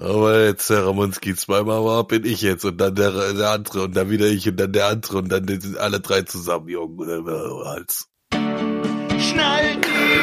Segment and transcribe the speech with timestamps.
[0.00, 3.94] Aber jetzt der Ramonski zweimal war, bin ich jetzt und dann der, der andere und
[3.94, 7.22] dann wieder ich und dann der andere und dann sind alle drei zusammen, Junge.
[7.66, 8.08] Hals.
[8.32, 10.20] Schnallt die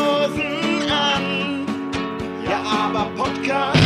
[0.00, 1.66] Hosen an.
[2.48, 3.80] Ja, aber Podcast.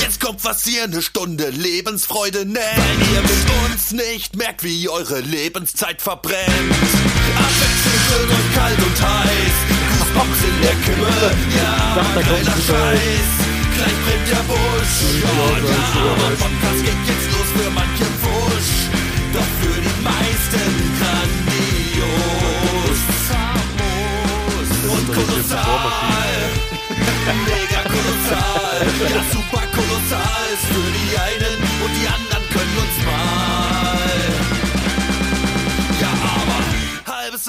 [0.00, 2.58] Jetzt kommt was ihr eine Stunde Lebensfreude nennt.
[2.58, 6.46] Weil ihr mit uns nicht merkt, wie eure Lebenszeit verbrennt.
[7.36, 9.79] Abwechselnd wird euch kalt und heiß.
[10.10, 11.08] Goosebumps in der Kimme.
[11.56, 13.30] Ja, geiler Scheiß.
[13.74, 14.96] Gleich brennt der Busch.
[15.22, 15.80] Oh, ja,
[16.12, 18.72] aber Podcast geht jetzt los für manche Wusch.
[19.32, 22.10] Doch für die meisten grandios.
[24.94, 26.34] Und kolossal.
[27.46, 28.78] Mega kolossal.
[29.00, 30.44] Ja, super kolossal.
[30.52, 31.49] Ist für die einen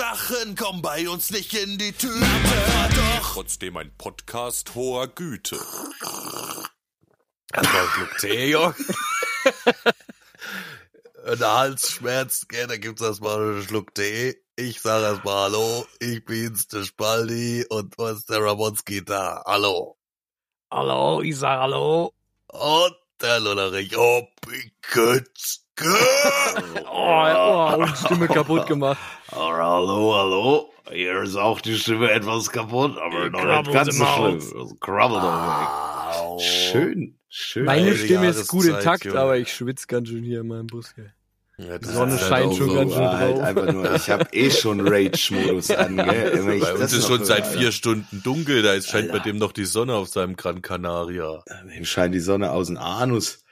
[0.02, 2.26] Sachen kommen bei uns nicht in die Tüte.
[2.96, 5.60] Doch trotzdem ein Podcast hoher Güte.
[7.54, 8.76] Erstmal Schluck Tee, Jörg.
[11.24, 14.42] Wenn der Hals schmerzt, gell, dann gibt's erstmal einen Schluck Tee.
[14.56, 19.44] Ich sag erstmal Hallo, ich bin's, der Spaldi und was ist der Ramonski da?
[19.46, 20.00] Hallo.
[20.72, 22.12] Hallo, ich sag Hallo.
[22.48, 25.61] Und der Lullerich, oh, Pikötzke.
[25.84, 29.00] Oh, oh, und Stimme kaputt gemacht.
[29.32, 30.70] Hallo, hallo.
[30.92, 34.82] Hier ist auch die Stimme etwas kaputt, aber noch nicht ganz so im schlimm.
[34.82, 36.36] Au.
[36.36, 37.66] auch Schön, schön.
[37.66, 39.20] Meine Stimme ist gut intakt, Junge.
[39.20, 40.94] aber ich schwitze ganz schön hier in meinem Bus.
[41.58, 42.76] Ja, Die Sonne ist scheint schon so.
[42.76, 43.44] ganz schön halt drauf.
[43.44, 46.32] einfach nur, ich habe eh schon Rage-Modus an, gell?
[46.46, 47.58] Wenn ich Bei uns ist schon seit Alter.
[47.60, 49.26] vier Stunden dunkel, da ist, scheint bei Alter.
[49.26, 51.44] dem noch die Sonne auf seinem Gran Canaria.
[51.76, 53.44] Dem scheint die Sonne aus dem Anus.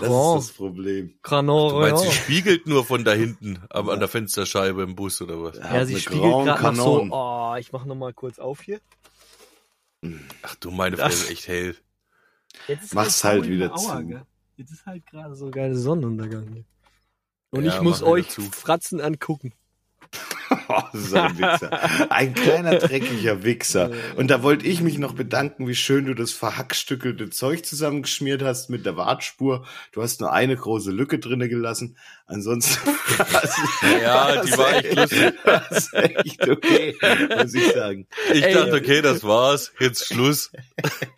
[0.00, 0.36] Das Oh.
[0.38, 1.14] ist das Problem.
[1.22, 2.10] Grano, Du meinst, ja.
[2.10, 5.56] sie spiegelt nur von da hinten am, an der Fensterscheibe im Bus oder was?
[5.56, 7.08] ja, sie Eine spiegelt Grand gerade so.
[7.10, 8.80] Oh, ich mach noch mal kurz auf hier.
[10.42, 11.76] Ach du meine Fresse, ist echt hell.
[12.68, 14.06] Jetzt ist Mach's halt Golden wieder Hour, zu.
[14.06, 14.22] gell?
[14.56, 16.64] Jetzt ist halt gerade so geile Sonnenuntergang hier.
[17.50, 18.42] Und Ja, ich muss euch zu.
[18.42, 19.52] Fratzen angucken.
[20.68, 22.10] Oh, das ist ein Wichser.
[22.10, 23.90] Ein kleiner, dreckiger Wichser.
[24.16, 28.68] Und da wollte ich mich noch bedanken, wie schön du das verhackstückelte Zeug zusammengeschmiert hast
[28.68, 29.66] mit der Wartspur.
[29.92, 31.96] Du hast nur eine große Lücke drinne gelassen.
[32.26, 32.78] Ansonsten
[34.02, 35.34] Ja, die war echt lustig.
[35.44, 36.94] war's echt okay,
[37.36, 38.06] muss ich sagen.
[38.32, 38.52] Ich Ey.
[38.52, 40.52] dachte, okay, das war's, jetzt Schluss.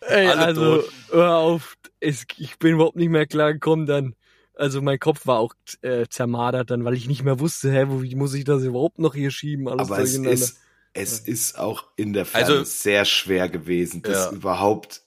[0.07, 0.91] Ey, Alle also, tot.
[1.11, 1.75] hör auf.
[1.99, 4.15] Es, ich bin überhaupt nicht mehr klar gekommen dann.
[4.61, 8.03] Also mein Kopf war auch äh, zermadert dann, weil ich nicht mehr wusste, hä, wo,
[8.03, 9.67] wie muss ich das überhaupt noch hier schieben?
[9.67, 10.59] Alles Aber es ist,
[10.93, 14.31] es ist auch in der Ferne Also- sehr schwer gewesen, das Ja.
[14.31, 15.01] überhaupt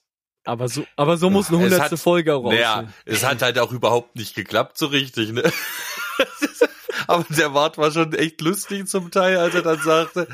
[0.47, 2.95] aber so, aber so muss eine hundertste Folge auch Naja, aussehen.
[3.07, 5.43] es hat halt auch überhaupt nicht geklappt so richtig, ne?
[7.07, 10.27] Aber der Wart war schon echt lustig zum Teil, als er dann sagte,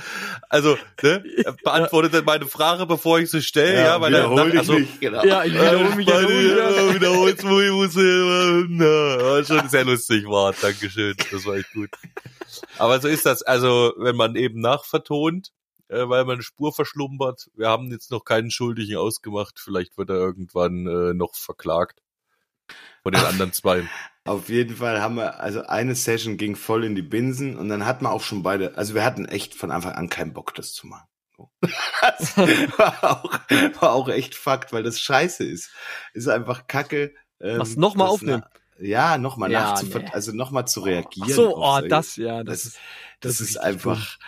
[0.49, 4.61] also, ne, er beantwortete meine Frage, bevor ich sie stelle, ja, weil er wiederhol dich
[4.61, 5.25] also, nicht, genau.
[5.25, 9.85] Ja, ich wiederhole mich ja ja, wiederholst du, ich muss ja, na, war schon sehr
[9.85, 11.91] lustig, Wart, Dankeschön, das war echt gut.
[12.79, 15.51] Aber so ist das, also, wenn man eben nachvertont,
[15.89, 20.11] äh, weil man eine Spur verschlumpert, wir haben jetzt noch keinen Schuldigen ausgemacht, vielleicht wird
[20.11, 22.01] er irgendwann äh, noch verklagt.
[23.03, 23.89] Von den anderen zwei.
[24.25, 27.87] Auf jeden Fall haben wir, also eine Session ging voll in die Binsen und dann
[27.87, 30.73] hatten wir auch schon beide, also wir hatten echt von Anfang an keinen Bock, das
[30.73, 31.07] zu machen.
[32.03, 33.41] Das war auch,
[33.81, 35.71] war auch echt Fakt, weil das scheiße ist.
[36.13, 37.15] Ist einfach Kacke.
[37.41, 38.43] ähm, Was, noch mal das aufnehmen?
[38.79, 40.05] na- Ja, nochmal Ja, nachzu, nee.
[40.13, 41.29] also nochmal zu reagieren.
[41.31, 42.79] Ach so, oh, das, ja, das, das, ist,
[43.21, 44.19] das, das ist einfach äh,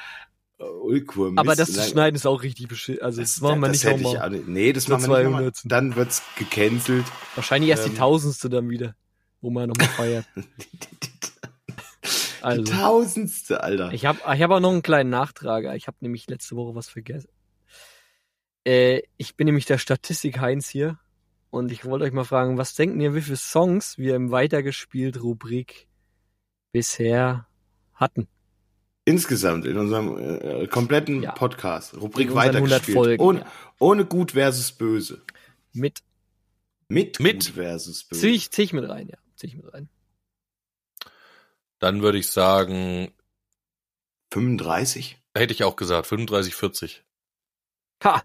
[0.83, 1.33] Ulkur.
[1.37, 3.03] aber das zu schneiden ist auch richtig beschissen.
[3.03, 4.31] Also das, machen wir das nicht nochmal.
[4.47, 5.53] Nee, das machen wir nicht nochmal.
[5.53, 5.55] 200.
[5.65, 7.05] Dann wird's gecancelt.
[7.35, 7.97] Wahrscheinlich erst die Ähm.
[7.97, 8.95] tausendste dann wieder,
[9.41, 10.27] wo man nochmal feiert.
[10.35, 13.93] Die Also, tausendste, Alter.
[13.93, 15.77] ich habe ich hab auch noch einen kleinen Nachtrag.
[15.77, 17.29] Ich habe nämlich letzte Woche was vergessen.
[18.65, 20.99] Äh, ich bin nämlich der Statistik Heinz hier
[21.51, 25.23] und ich wollte euch mal fragen, was denken ihr, wie viele Songs wir im Weitergespielt
[25.23, 25.87] Rubrik
[26.73, 27.47] bisher
[27.95, 28.27] hatten?
[29.05, 31.33] Insgesamt in unserem äh, kompletten Ja.
[31.33, 32.97] Podcast, Rubrik In unseren 100 weitergespielt.
[32.97, 33.53] Folgen, ohne, ja.
[33.81, 35.23] ohne gut versus böse.
[35.73, 36.03] Mit
[36.89, 37.47] Mit, Mit?
[37.47, 38.21] gut versus böse.
[38.21, 39.19] zieh ich, zieh ich mit rein, ja.
[39.37, 39.89] Zieh ich mit rein.
[41.81, 43.13] Dann würde ich sagen,
[44.33, 45.19] 35?
[45.37, 47.05] hätte ich auch gesagt, 35, 40.
[48.05, 48.23] Ha!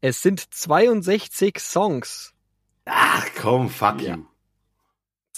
[0.00, 2.32] Es sind 62 Songs.
[2.86, 4.16] Ach komm, fuck Ja.
[4.16, 4.24] you.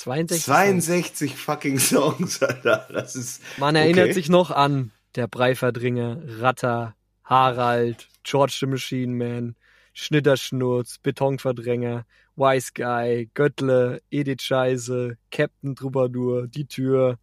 [0.01, 0.45] 62.
[0.45, 0.85] Songs.
[0.87, 2.87] 62 fucking Songs, Alter.
[2.93, 3.43] Das ist.
[3.59, 4.13] Man erinnert Okay.
[4.15, 9.57] sich noch an der Breiverdringer, Ratter, Harald, George the Machine Man,
[9.95, 12.05] Schnitterschnurz, Betonverdränger,
[12.37, 17.19] Wise Guy, Göttle, Edith Scheiße, Captain Troubadour, Die Tür,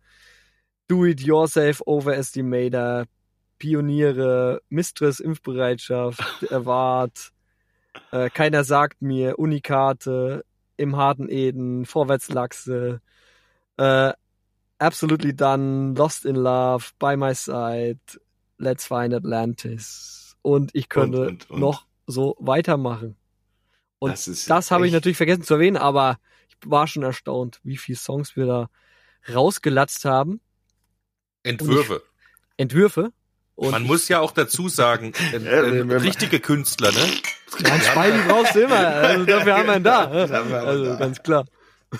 [0.87, 3.05] Do It Yourself Overestimator,
[3.57, 7.31] Pioniere, Mistress Impfbereitschaft, Erwart,
[8.11, 10.43] Äh, keiner sagt mir, Unikate,
[10.77, 13.01] im harten Eden, Vorwärtslachse,
[13.77, 14.13] äh,
[14.77, 17.99] Absolutely Done, Lost in Love, By My Side,
[18.57, 20.35] Let's Find Atlantis.
[20.41, 21.59] Und ich könnte Und, und, und.
[21.59, 23.15] noch so weitermachen.
[23.99, 27.77] Und Das das, habe ich natürlich vergessen zu erwähnen, aber ich war schon erstaunt, wie
[27.77, 28.69] viele Songs wir da
[29.33, 30.41] rausgelatzt haben.
[31.43, 32.03] Entwürfe.
[32.57, 33.11] Entwürfe.
[33.55, 36.99] Und Man muss ja auch dazu sagen, äh, äh, richtige Künstler, ne?
[37.65, 38.75] ja, ein Spalten brauchst du immer.
[38.85, 40.05] Also dafür haben wir ihn da.
[40.09, 41.45] Also ganz klar.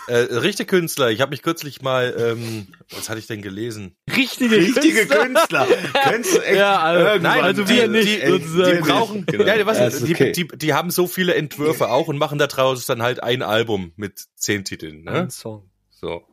[0.08, 1.12] Äh, richtige Künstler.
[1.12, 3.96] Ich habe mich kürzlich mal, ähm, was hatte ich denn gelesen?
[4.14, 5.66] Richtige, Richtige Künstler.
[5.66, 6.02] Künstler.
[6.04, 9.46] Könntest du echt Ja, also- Nein, also wir nicht, die, die brauchen, Genau.
[9.46, 10.32] ja, was, Ja, ist die, okay.
[10.34, 14.20] die, die haben so viele Entwürfe auch und machen daraus dann halt ein Album mit
[14.36, 15.12] zehn Titeln, ne?
[15.12, 15.70] Ein Song.
[15.92, 16.24] So.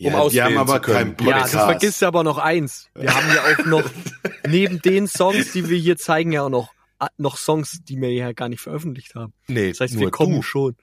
[0.00, 1.16] Ja, um die auswählen haben aber zu können.
[1.16, 1.54] keinen Ja, Podcast.
[1.54, 2.88] du vergisst aber noch eins.
[2.94, 3.90] Wir haben ja auch noch,
[4.48, 6.72] neben den Songs, die wir hier zeigen, ja auch noch,
[7.18, 9.32] noch Songs, die wir ja gar nicht veröffentlicht haben.
[9.46, 10.42] Nee, Das heißt, nur wir kommen du.
[10.42, 10.76] schon.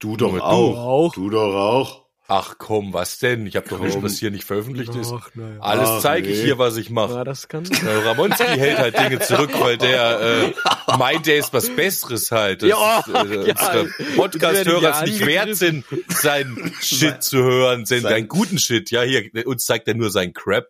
[0.00, 0.76] Du doch du auch.
[0.78, 1.14] auch.
[1.14, 2.04] Du doch auch.
[2.30, 3.46] Ach komm, was denn?
[3.46, 5.10] Ich habe doch nicht, was hier nicht veröffentlicht ist.
[5.14, 5.60] Ach, naja.
[5.60, 6.44] Alles zeige ich nee.
[6.44, 7.14] hier, was ich mache.
[7.14, 7.64] Ja, das kann.
[7.64, 12.62] Äh, Ramonski hält halt Dinge zurück, weil der äh, meint, der ist was Besseres halt.
[12.62, 13.12] Das Ja, ist, äh,
[13.48, 13.54] ja.
[13.54, 18.58] unsere Podcast-Hörer Ja es nicht wert sind, seinen Shit zu hören, seinen, Sein- seinen guten
[18.58, 18.90] Shit.
[18.90, 20.66] Ja, hier, uns zeigt er nur seinen Crap.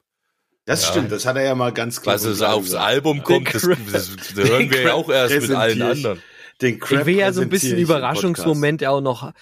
[0.64, 0.90] Das Ja.
[0.92, 2.84] stimmt, das hat er ja mal ganz klar Was es aufs gesagt.
[2.84, 6.22] Album kommt, das, das, das hören wir ja auch erst mit allen anderen.
[6.62, 9.32] Den Crap Ich will ja so ein bisschen Überraschungsmoment auch noch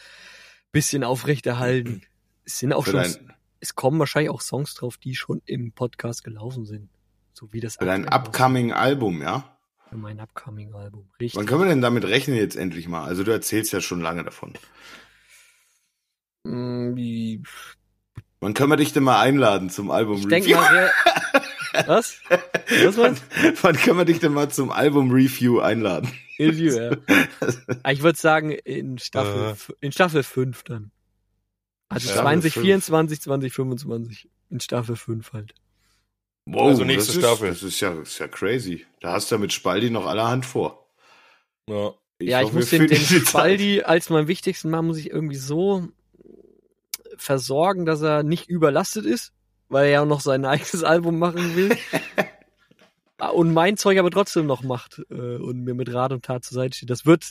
[0.76, 2.02] bisschen aufrechterhalten.
[2.44, 2.84] Es sind auch.
[2.84, 6.90] Für schon, dein, es kommen wahrscheinlich auch Songs drauf, die schon im Podcast gelaufen sind.
[7.32, 9.56] So wie das für dein upcoming Album, ja?
[9.88, 11.08] Für mein upcoming Album.
[11.20, 11.38] Richtig.
[11.38, 13.04] Wann können wir denn damit rechnen jetzt endlich mal?
[13.04, 14.52] Also du erzählst ja schon lange davon.
[16.44, 17.42] Mm, wie-
[18.40, 20.90] Wann können wir dich denn mal einladen zum Album Ich denke mal,
[21.72, 22.20] wer, was?
[22.84, 23.22] Was meinst
[23.62, 26.10] Wann können wir dich denn mal zum Album Review einladen?
[26.38, 26.90] Ja.
[27.82, 29.72] Ah, Ich würde sagen, in Staffel, Äh.
[29.86, 30.90] in Staffel 5 dann.
[31.88, 34.28] Also Staffel 2024, 2025.
[34.50, 35.54] In Staffel 5 halt.
[36.46, 37.48] Wow, Also nächste das Staffel.
[37.50, 38.86] Ist, das ist ja, das ist ja crazy.
[39.00, 40.88] Da hast du ja mit Spaldi noch allerhand vor.
[41.68, 41.92] Ja.
[42.20, 43.26] ja, ich muss den, den Zeit.
[43.28, 45.88] Spaldi als meinen wichtigsten Mann muss ich irgendwie so
[47.16, 49.32] versorgen, dass er nicht überlastet ist,
[49.68, 51.76] weil er ja auch noch sein eigenes Album machen will.
[53.18, 56.54] Und mein Zeug aber trotzdem noch macht äh, und mir mit Rat und Tat zur
[56.54, 56.90] Seite steht.
[56.90, 57.24] Das wird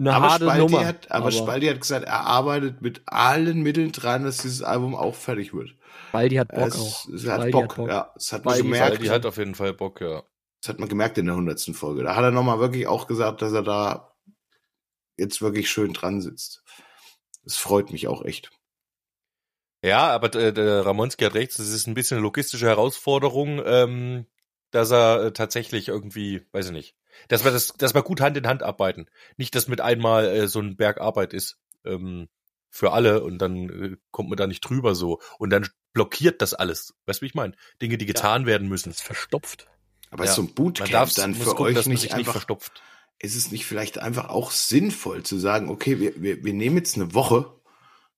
[0.00, 0.86] eine aber harte Spaldi, Nummer.
[0.86, 5.14] hat, aber, Spaldi hat gesagt, er arbeitet mit allen Mitteln dran, dass dieses Album auch
[5.14, 5.74] fertig wird.
[6.08, 7.08] Spaldi hat Bock es, auch.
[7.08, 8.10] Es hat Spaldi Bock, ja.
[8.14, 9.02] Das hat man Spaldi ist gemerkt.
[9.02, 10.22] Die hat auf jeden Fall Bock, ja.
[10.60, 12.02] Das hat man gemerkt in der hundertsten Folge.
[12.02, 14.14] Da hat er nochmal wirklich auch gesagt, dass er da
[15.16, 16.62] jetzt wirklich schön dran sitzt.
[17.44, 18.50] Das freut mich auch echt.
[19.82, 24.26] Ja, aber äh, der Ramonski hat recht, es ist ein bisschen eine logistische Herausforderung, ähm,
[24.70, 26.96] dass er äh, tatsächlich irgendwie, weiß ich nicht,
[27.28, 29.06] dass wir das, dass wir gut Hand in Hand arbeiten.
[29.36, 32.28] Nicht, dass mit einmal äh, so ein Berg Arbeit ist ähm,
[32.70, 36.54] für alle und dann äh, kommt man da nicht drüber so und dann blockiert das
[36.54, 36.94] alles.
[37.06, 37.54] Weißt du, wie ich meine?
[37.82, 38.90] Dinge, die getan werden müssen.
[38.90, 39.66] Das ist verstopft.
[40.10, 40.30] Aber Ja.
[40.30, 42.18] ist so ein Man Bootcamp darf dann für gucken, euch dass man nicht sich nicht
[42.18, 42.82] einfach, verstopft.
[43.18, 46.96] ist es nicht vielleicht einfach auch sinnvoll zu sagen, okay, wir, wir, wir nehmen jetzt
[46.96, 47.52] eine Woche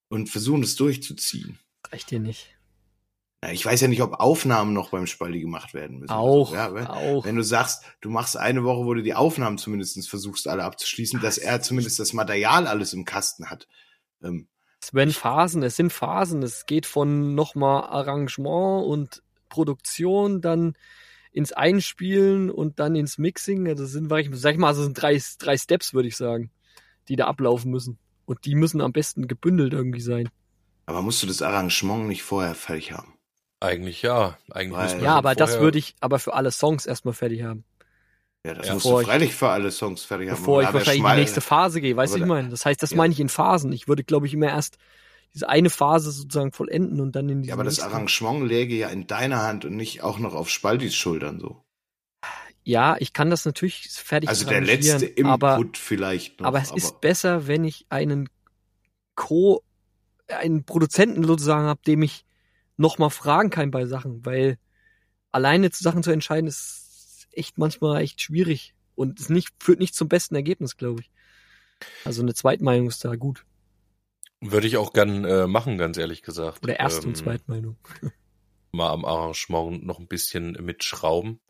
[0.08, 1.58] und versuchen es durchzuziehen.
[1.90, 2.54] Reicht dir nicht.
[3.50, 6.12] Ich weiß ja nicht, ob Aufnahmen noch beim Spaldi gemacht werden müssen.
[6.12, 6.54] Auch.
[6.54, 7.24] Ja, wenn, auch.
[7.24, 11.20] wenn du sagst, du machst eine Woche, wo du die Aufnahmen zumindest versuchst, alle abzuschließen,
[11.20, 13.66] dass er zumindest das Material alles im Kasten hat.
[14.22, 14.46] Ähm,
[14.80, 16.42] Es werden Phasen, es sind Phasen.
[16.44, 20.76] Es geht von nochmal Arrangement und Produktion, dann
[21.32, 23.64] ins Einspielen und dann ins Mixing.
[23.64, 26.52] Das sind, sag ich mal, also sind drei, drei Steps, würde ich sagen,
[27.08, 27.98] die da ablaufen müssen.
[28.24, 30.28] Und die müssen am besten gebündelt irgendwie sein.
[30.86, 33.14] aber musst du das Arrangement nicht vorher fertig haben?
[33.62, 34.36] Eigentlich ja.
[34.50, 37.64] Eigentlich Weil- Ja, aber das würde ich aber für alle Songs erstmal fertig haben.
[38.44, 38.74] Ja, das Ja.
[38.74, 40.36] musst Bevor du ich- freilich für alle Songs fertig haben.
[40.38, 42.48] Bevor Aber ich wahrscheinlich in die nächste Phase gehe, weißt du, aber ich meine?
[42.48, 42.96] Das heißt, das Ja.
[42.96, 43.72] meine ich in Phasen.
[43.72, 44.78] Ich würde, glaube ich, immer erst
[45.32, 48.88] diese eine Phase sozusagen vollenden und dann in die Ja, aber das Arrangement läge ja
[48.88, 51.62] in deiner Hand und nicht auch noch auf Spaldis Schultern so.
[52.64, 56.46] Ja, ich kann das natürlich fertig Also der letzte Input aber vielleicht noch.
[56.48, 58.28] Aber es ist besser, wenn ich einen
[59.14, 59.62] Co,
[60.28, 62.24] einen Produzenten sozusagen habe, dem ich
[62.82, 64.58] nochmal fragen kann bei Sachen, weil
[65.30, 69.94] alleine zu Sachen zu entscheiden ist echt manchmal echt schwierig und es nicht, führt nicht
[69.94, 71.10] zum besten Ergebnis, glaube ich.
[72.04, 73.46] Also eine Zweitmeinung ist da gut.
[74.40, 76.62] Würde ich auch gern äh, machen, ganz ehrlich gesagt.
[76.62, 77.76] Oder Erst- Ähm, und Zweitmeinung.
[78.72, 81.40] mal am Arrangement noch ein bisschen mitschrauben.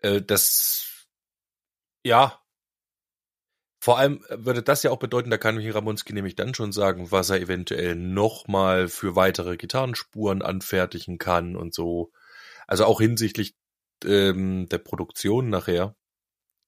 [0.00, 1.06] Äh, das,
[2.04, 2.40] ja,
[3.88, 7.10] vor allem würde das ja auch bedeuten, da kann mich Ramonski nämlich dann schon sagen,
[7.10, 12.12] was er eventuell nochmal für weitere Gitarrenspuren anfertigen kann und so.
[12.66, 13.56] Also auch hinsichtlich
[14.04, 15.96] ähm, der Produktion nachher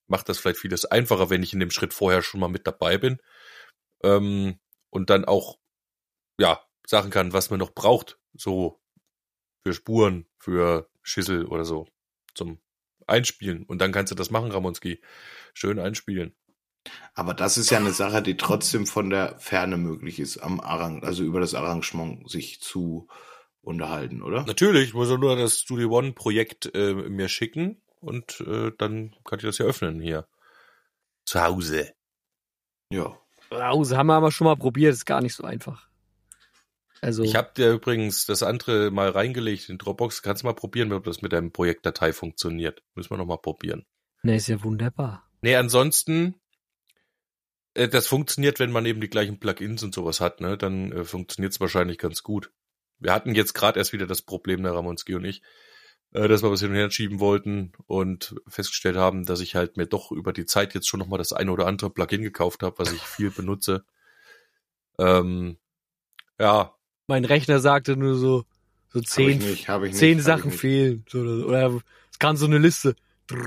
[0.06, 2.96] macht das vielleicht vieles einfacher, wenn ich in dem Schritt vorher schon mal mit dabei
[2.96, 3.20] bin.
[4.02, 4.58] Ähm,
[4.88, 5.58] und dann auch,
[6.38, 8.80] ja, sagen kann, was man noch braucht, so
[9.62, 11.86] für Spuren, für Schüssel oder so
[12.34, 12.62] zum
[13.06, 13.64] Einspielen.
[13.64, 15.02] Und dann kannst du das machen, Ramonski.
[15.52, 16.34] Schön einspielen.
[17.14, 21.02] Aber das ist ja eine Sache, die trotzdem von der Ferne möglich ist, am Arrang
[21.02, 23.09] also über das Arrangement sich zu
[23.62, 24.44] unterhalten, oder?
[24.47, 29.38] Natürlich, ich muss nur das Studio One Projekt äh, mir schicken und äh, dann kann
[29.38, 30.26] ich das ja öffnen hier.
[31.25, 31.92] Zu Hause.
[32.90, 33.16] Ja.
[33.50, 35.90] Rause haben wir aber schon mal probiert, ist gar nicht so einfach.
[37.02, 40.23] Also, Ich habe dir übrigens das andere mal reingelegt in Dropbox.
[40.23, 42.82] Kannst du mal probieren, ob das mit deinem Projektdatei funktioniert.
[42.94, 43.87] Müssen wir noch mal probieren.
[44.23, 45.26] ne, ist ja wunderbar.
[45.40, 46.35] Nee, ansonsten,
[47.74, 50.56] das funktioniert, wenn man eben die gleichen Plugins und sowas hat, ne?
[50.58, 52.50] Dann äh, funktioniert es wahrscheinlich ganz gut.
[52.98, 55.42] Wir hatten jetzt gerade erst wieder das Problem, der Ramonski und ich,
[56.12, 59.76] äh, dass wir was hin und her schieben wollten und festgestellt haben, dass ich halt
[59.76, 62.62] mir doch über die Zeit jetzt schon noch mal das eine oder andere Plugin gekauft
[62.62, 63.84] habe, was ich viel benutze.
[64.98, 65.56] Ähm,
[66.38, 66.74] ja,
[67.06, 68.44] Mein Rechner sagte nur so,
[68.88, 70.60] so Hab ich zehn, nicht, hab ich nicht, zehn hab Sachen ich nicht.
[70.60, 71.04] fehlen.
[71.08, 72.96] So, oder, oder es kann so eine Liste.
[73.30, 73.38] Jo,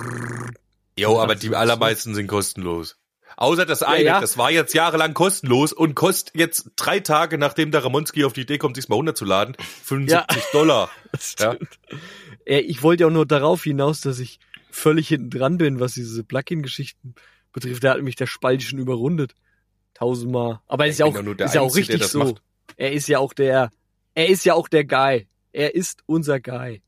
[0.98, 2.98] Ja, aber die ist allermeisten sind kostenlos.
[3.38, 4.22] Außer das eine, ja.
[4.22, 8.42] das war jetzt jahrelang kostenlos und kostet jetzt drei Tage, nachdem der Ramonski auf die
[8.42, 10.90] Idee kommt, sich mal runterzuladen, 75 Dollar.
[11.12, 11.54] Das Ja.
[11.54, 11.80] stimmt.
[12.48, 14.40] Ja, ich wollte ja auch nur darauf hinaus, dass ich
[14.72, 17.14] völlig hinten dran bin, was diese Plugin-Geschichten
[17.52, 17.84] betrifft.
[17.84, 19.34] Da hat mich der Spalt schon überrundet.
[19.94, 20.60] Tausendmal.
[20.68, 22.20] Aber er ist ja auch, doch nur der ist ja auch Einzige, richtig so.
[22.20, 22.42] macht.
[22.78, 23.70] Er ist ja auch der,
[24.16, 25.28] er ist ja auch der Guy.
[25.52, 26.82] Er ist unser Guy.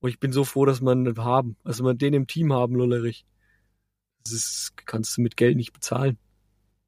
[0.00, 1.56] Und ich bin so froh, dass wir ihn haben.
[1.64, 3.24] Dass wir den im Team haben, Lollerich.
[4.24, 6.16] Das ist, kannst du mit Geld nicht bezahlen.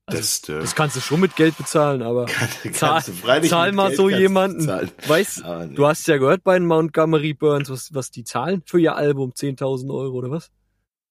[0.06, 2.26] Also, Das, äh, Das kannst du schon mit Geld bezahlen, aber
[2.72, 3.02] kannst zahl-
[3.42, 4.66] zahl mal Geld so jemanden.
[4.68, 5.74] weißt, Aber nee.
[5.74, 9.32] du hast ja gehört bei den Montgomery Burns, was, was die zahlen für ihr Album,
[9.32, 10.50] 10.000 Euro oder was?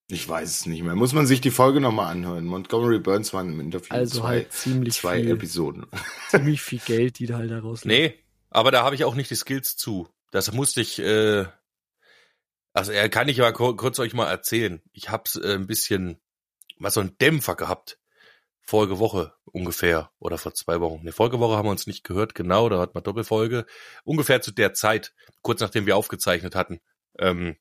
[0.07, 0.95] Ich weiß es nicht mehr.
[0.95, 2.45] Muss man sich die Folge nochmal anhören.
[2.45, 5.85] Montgomery Burns war im Interview Also zwei, halt ziemlich zwei viel, Episoden.
[6.29, 8.03] ziemlich viel Geld, die da halt da rauslegen.
[8.13, 8.15] Nee,
[8.49, 10.07] aber da habe ich auch nicht die Skills zu.
[10.31, 11.45] Das musste ich, äh,
[12.75, 14.81] also äh, kann ich kur kurz euch mal erzählen.
[14.91, 16.19] Ich hab's äh, ein bisschen,
[16.77, 17.99] mal so einen Dämpfer gehabt.
[18.61, 21.03] Vorige Woche ungefähr oder vor zwei Wochen.
[21.03, 23.65] Ne, vorige Woche haben wir uns nicht gehört, genau, da hat man Doppelfolge.
[24.03, 26.81] Ungefähr zu der Zeit, kurz nachdem wir aufgezeichnet hatten,
[27.17, 27.55] ähm,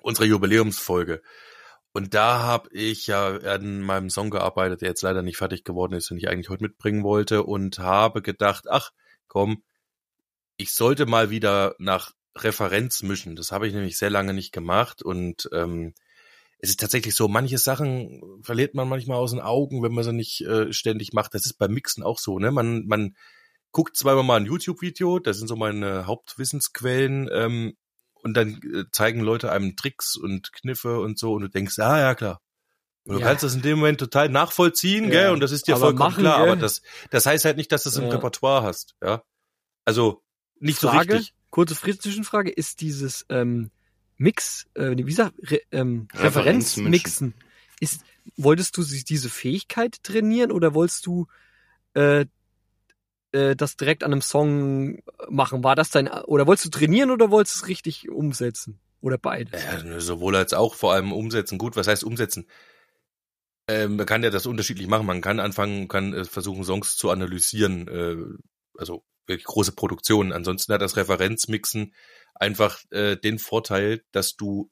[0.00, 1.20] unsere Jubiläumsfolge.
[1.92, 5.94] Und da habe ich ja an meinem Song gearbeitet, der jetzt leider nicht fertig geworden
[5.94, 8.92] ist, den ich eigentlich heute mitbringen wollte und habe gedacht, ach
[9.26, 9.62] komm,
[10.56, 13.36] ich sollte mal wieder nach Referenz mischen.
[13.36, 15.94] Das habe ich nämlich sehr lange nicht gemacht und ähm,
[16.60, 20.12] es ist tatsächlich so, manche Sachen verliert man manchmal aus den Augen, wenn man sie
[20.12, 21.34] nicht äh, ständig macht.
[21.34, 22.50] Das ist beim Mixen auch so, ne?
[22.50, 23.14] Man, man
[23.70, 27.76] guckt zweimal mal ein YouTube-Video, das sind so meine Hauptwissensquellen, ähm,
[28.14, 31.98] und dann äh, zeigen Leute einem Tricks und Kniffe und so und du denkst, ah
[32.00, 32.40] ja, klar.
[33.04, 33.26] Und du Ja.
[33.26, 35.10] kannst das in dem Moment total nachvollziehen, Ja.
[35.10, 35.30] gell?
[35.30, 36.40] Und das ist dir Aber vollkommen machen, klar.
[36.40, 36.50] gell?
[36.50, 38.10] Aber das, das heißt halt nicht, dass du es im Ja.
[38.10, 39.22] Repertoire hast, ja?
[39.84, 40.22] Also,
[40.58, 41.34] nicht Frage, so richtig.
[41.50, 43.70] Kurze Zwischenfrage, ist dieses ähm,
[44.16, 46.08] Mix, äh, wie gesagt, Re, ähm.
[46.14, 47.34] Referenzmixen,
[47.80, 48.02] ist,
[48.36, 51.26] wolltest du sich diese Fähigkeit trainieren oder wolltest du
[51.94, 52.26] äh,
[53.32, 55.62] äh, das direkt an einem Song machen?
[55.62, 58.80] War das dein, oder wolltest du trainieren oder wolltest du es richtig umsetzen?
[59.00, 59.62] Oder beides?
[59.62, 61.56] Ja, sowohl als auch vor allem umsetzen.
[61.56, 62.46] Gut, was heißt umsetzen?
[63.68, 65.06] Ähm, man kann ja das unterschiedlich machen.
[65.06, 68.16] Man kann anfangen, kann äh, versuchen, Songs zu analysieren, äh,
[68.76, 69.04] also
[69.36, 70.32] große Produktionen.
[70.32, 71.94] Ansonsten hat das Referenzmixen
[72.34, 74.70] einfach äh, den Vorteil, dass du,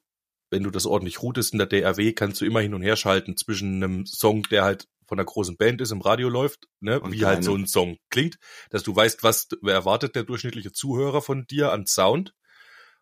[0.49, 3.37] wenn du das ordentlich routest in der DRW, kannst du immer hin und her schalten
[3.37, 7.13] zwischen einem Song, der halt von einer großen Band ist, im Radio läuft, ne, Und
[7.13, 8.37] wie halt so ein Song klingt,
[8.69, 12.33] dass du weißt, was erwartet der durchschnittliche Zuhörer von dir an Sound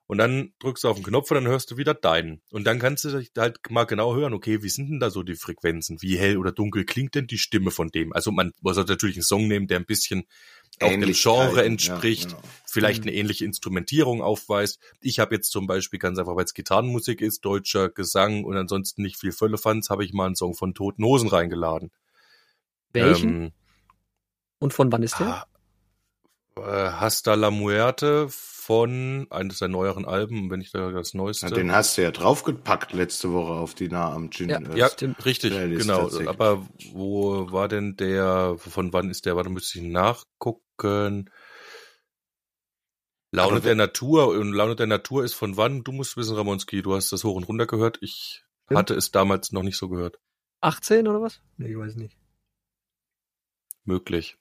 [0.08, 2.42] und dann drückst du auf den Knopf und dann hörst du wieder deinen.
[2.52, 5.24] Und dann kannst du dich halt mal genau hören, okay, wie sind denn da so
[5.24, 6.02] die Frequenzen?
[6.02, 8.14] Wie hell oder dunkel klingt denn die Stimme von dem?
[8.14, 10.26] Also man muss natürlich einen Song nehmen, der ein bisschen
[10.82, 12.42] auch dem Genre ja, entspricht, genau.
[12.66, 13.10] vielleicht Mhm.
[13.10, 14.80] eine ähnliche Instrumentierung aufweist.
[15.02, 19.02] Ich habe jetzt zum Beispiel ganz einfach, weil es Gitarrenmusik ist, deutscher Gesang und ansonsten
[19.02, 21.92] nicht viel Völlefanz, habe ich mal einen Song von Toten Hosen reingeladen.
[22.94, 23.44] Welchen?
[23.44, 23.52] Ähm,
[24.60, 25.46] Und von wann ist der?
[26.58, 31.48] Äh, Hasta la Muerte von eines der neueren Alben, wenn ich da das Neueste.
[31.48, 34.50] Ja, den hast du ja draufgepackt letzte Woche auf die Nah am Gin.
[34.50, 35.24] Ja, äh, Ja, Stimmt.
[35.26, 36.10] richtig, genau.
[36.28, 39.36] Aber wo war denn der, von wann ist der?
[39.36, 41.30] Warte, müsste ich nachgucken.
[43.32, 45.84] Laune Aber der Natur und Laune der Natur ist von wann?
[45.84, 47.98] Du musst wissen, Ramonski, du hast das hoch und runter gehört.
[48.02, 48.78] Ich Ja.
[48.78, 50.20] hatte es damals noch nicht so gehört.
[50.62, 51.42] 18 oder was?
[51.58, 52.18] Nee, ich weiß nicht.
[53.84, 54.38] Möglich.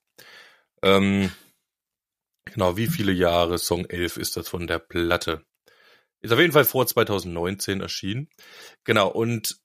[0.81, 1.31] Ähm,
[2.45, 3.59] genau, wie viele Jahre?
[3.59, 5.45] Song 11 ist das von der Platte.
[6.21, 8.29] Ist auf jeden Fall vor 2019 erschienen.
[8.85, 9.59] Genau, und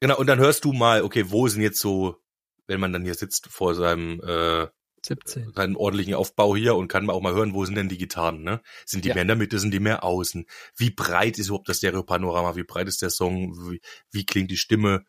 [0.00, 2.22] Genau, und dann hörst du mal, okay, wo sind jetzt so,
[2.66, 4.66] wenn man dann hier sitzt vor seinem äh,
[5.04, 5.52] 17.
[5.54, 8.60] seinen ordentlichen Aufbau hier und kann auch mal hören, wo sind denn die Gitarren, ne?
[8.84, 9.14] Sind die Ja.
[9.14, 10.46] mehr in der Mitte, sind die mehr außen?
[10.76, 12.56] Wie breit ist überhaupt das Stereo-Panorama?
[12.56, 13.70] Wie breit ist der Song?
[13.70, 15.04] Wie, wie klingt die Stimme?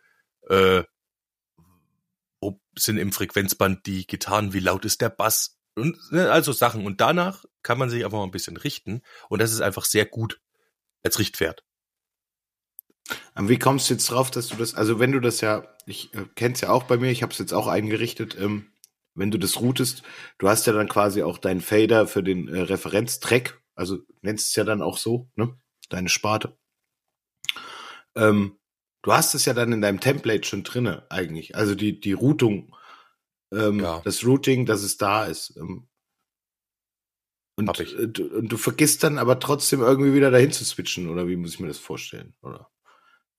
[0.48, 0.84] Äh,
[2.42, 4.54] wo sind im Frequenzband die Gitarren?
[4.54, 5.58] Wie laut ist der Bass?
[5.78, 6.86] Und ne, also Sachen.
[6.86, 9.02] Und danach kann man sich einfach mal ein bisschen richten.
[9.30, 10.42] Und das ist einfach sehr gut
[11.04, 11.64] als Richtwert.
[13.34, 16.14] Aber wie kommst du jetzt drauf, dass du das, also wenn du das ja, ich
[16.14, 18.72] äh, kenn's ja auch bei mir, ich habe es jetzt auch eingerichtet, ähm,
[19.16, 20.04] wenn du das routest,
[20.38, 24.56] du hast ja dann quasi auch deinen Fader für den äh, Referenztrack, also nennst es
[24.56, 25.58] ja dann auch so, ne?
[25.90, 26.58] Deine Sparte.
[28.16, 28.58] Ähm,
[29.04, 32.76] du hast es ja dann in deinem Template schon drinne eigentlich, also die die Routung,
[33.54, 34.02] ähm, Ja.
[34.04, 35.56] das Routing, dass es da ist.
[35.58, 35.88] Ähm,
[37.58, 37.98] und, ich.
[37.98, 41.36] äh, du, und du vergisst dann aber trotzdem irgendwie wieder dahin zu switchen, oder wie
[41.36, 42.36] muss ich mir das vorstellen?
[42.42, 42.70] Oder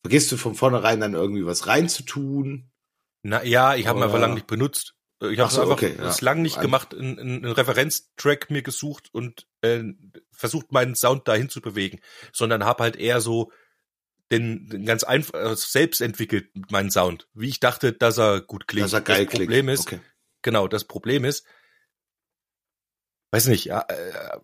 [0.02, 2.70] vergisst du von vornherein dann irgendwie was reinzutun?
[3.22, 4.94] Na ja, ich habe einfach lang nicht benutzt.
[5.20, 6.14] Ich Ach habe so, einfach okay, ja.
[6.20, 9.82] lang nicht gemacht, einen, einen Referenztrack mir gesucht und äh,
[10.30, 11.98] versucht meinen Sound dahin zu bewegen,
[12.32, 13.50] sondern habe halt eher so
[14.32, 18.84] den, ganz einfach äh, selbst entwickelt meinen Sound, wie ich dachte, dass er gut klingt.
[18.84, 19.80] Dass er geil das Problem klingt.
[19.80, 20.00] ist, Okay.
[20.42, 21.46] genau, das Problem ist,
[23.30, 24.38] weiß nicht, ja, äh,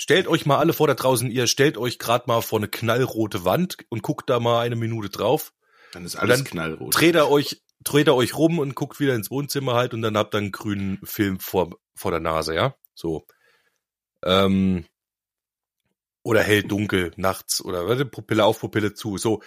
[0.00, 3.44] stellt euch mal alle vor da draußen, ihr stellt euch gerade mal vor eine knallrote
[3.44, 5.52] Wand und guckt da mal eine Minute drauf
[5.92, 6.94] Dann ist alles dann knallrot.
[6.98, 10.16] dreht er euch, dreht er euch rum und guckt wieder ins Wohnzimmer halt und dann
[10.16, 12.74] habt ihr einen grünen Film vor, vor der Nase, ja?
[12.94, 13.26] So.
[14.24, 14.84] Ähm,
[16.22, 19.18] oder hell dunkel nachts oder warte, Pupille auf, Pupille zu.
[19.18, 19.42] So.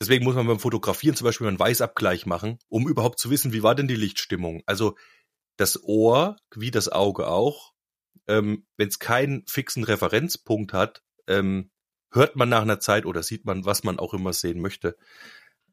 [0.00, 3.62] Deswegen muss man beim Fotografieren zum Beispiel einen Weißabgleich machen, um überhaupt zu wissen, wie
[3.62, 4.62] war denn die Lichtstimmung.
[4.66, 4.96] Also
[5.56, 7.72] das Ohr, wie das Auge auch,
[8.28, 11.70] ähm, wenn es keinen fixen Referenzpunkt hat, ähm,
[12.12, 14.96] hört man nach einer Zeit oder sieht man, was man auch immer sehen möchte.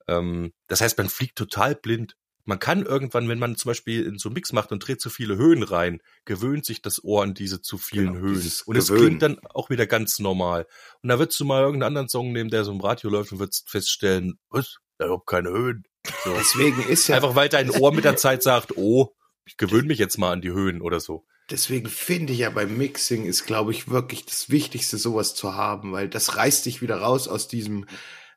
[0.07, 2.17] Ähm, das heißt, man fliegt total blind.
[2.45, 5.09] Man kann irgendwann, wenn man zum Beispiel in so einen Mix macht und dreht zu
[5.09, 8.51] viele Höhen rein, gewöhnt sich das Ohr an diese zu vielen Genau, Höhen.
[8.65, 10.67] Und es klingt dann auch wieder ganz normal.
[11.01, 13.39] Und da würdest du mal irgendeinen anderen Song nehmen, der so im Radio läuft und
[13.39, 14.77] würdest feststellen, was?
[14.97, 15.83] Da überhaupt keine Höhen.
[16.23, 16.33] So.
[16.37, 19.99] Deswegen ist ja, Einfach weil dein Ohr mit der Zeit sagt, oh, ich gewöhne mich
[19.99, 21.25] jetzt mal an die Höhen oder so.
[21.51, 25.91] deswegen finde ich ja beim Mixing ist, glaube ich, wirklich das Wichtigste, sowas zu haben,
[25.91, 27.85] weil das reißt dich wieder raus aus diesem,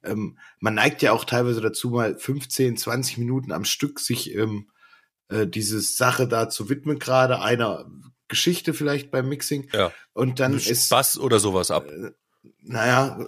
[0.04, 4.70] ähm, man neigt ja auch teilweise dazu, mal 15, 20 Minuten am Stück sich ähm,
[5.28, 7.86] äh, diese Sache da zu widmen, gerade einer
[8.28, 9.68] Geschichte vielleicht beim Mixing.
[9.72, 9.90] Ja.
[10.12, 11.86] Und dann Mischt ist, Bass oder sowas ab.
[12.62, 13.18] naja,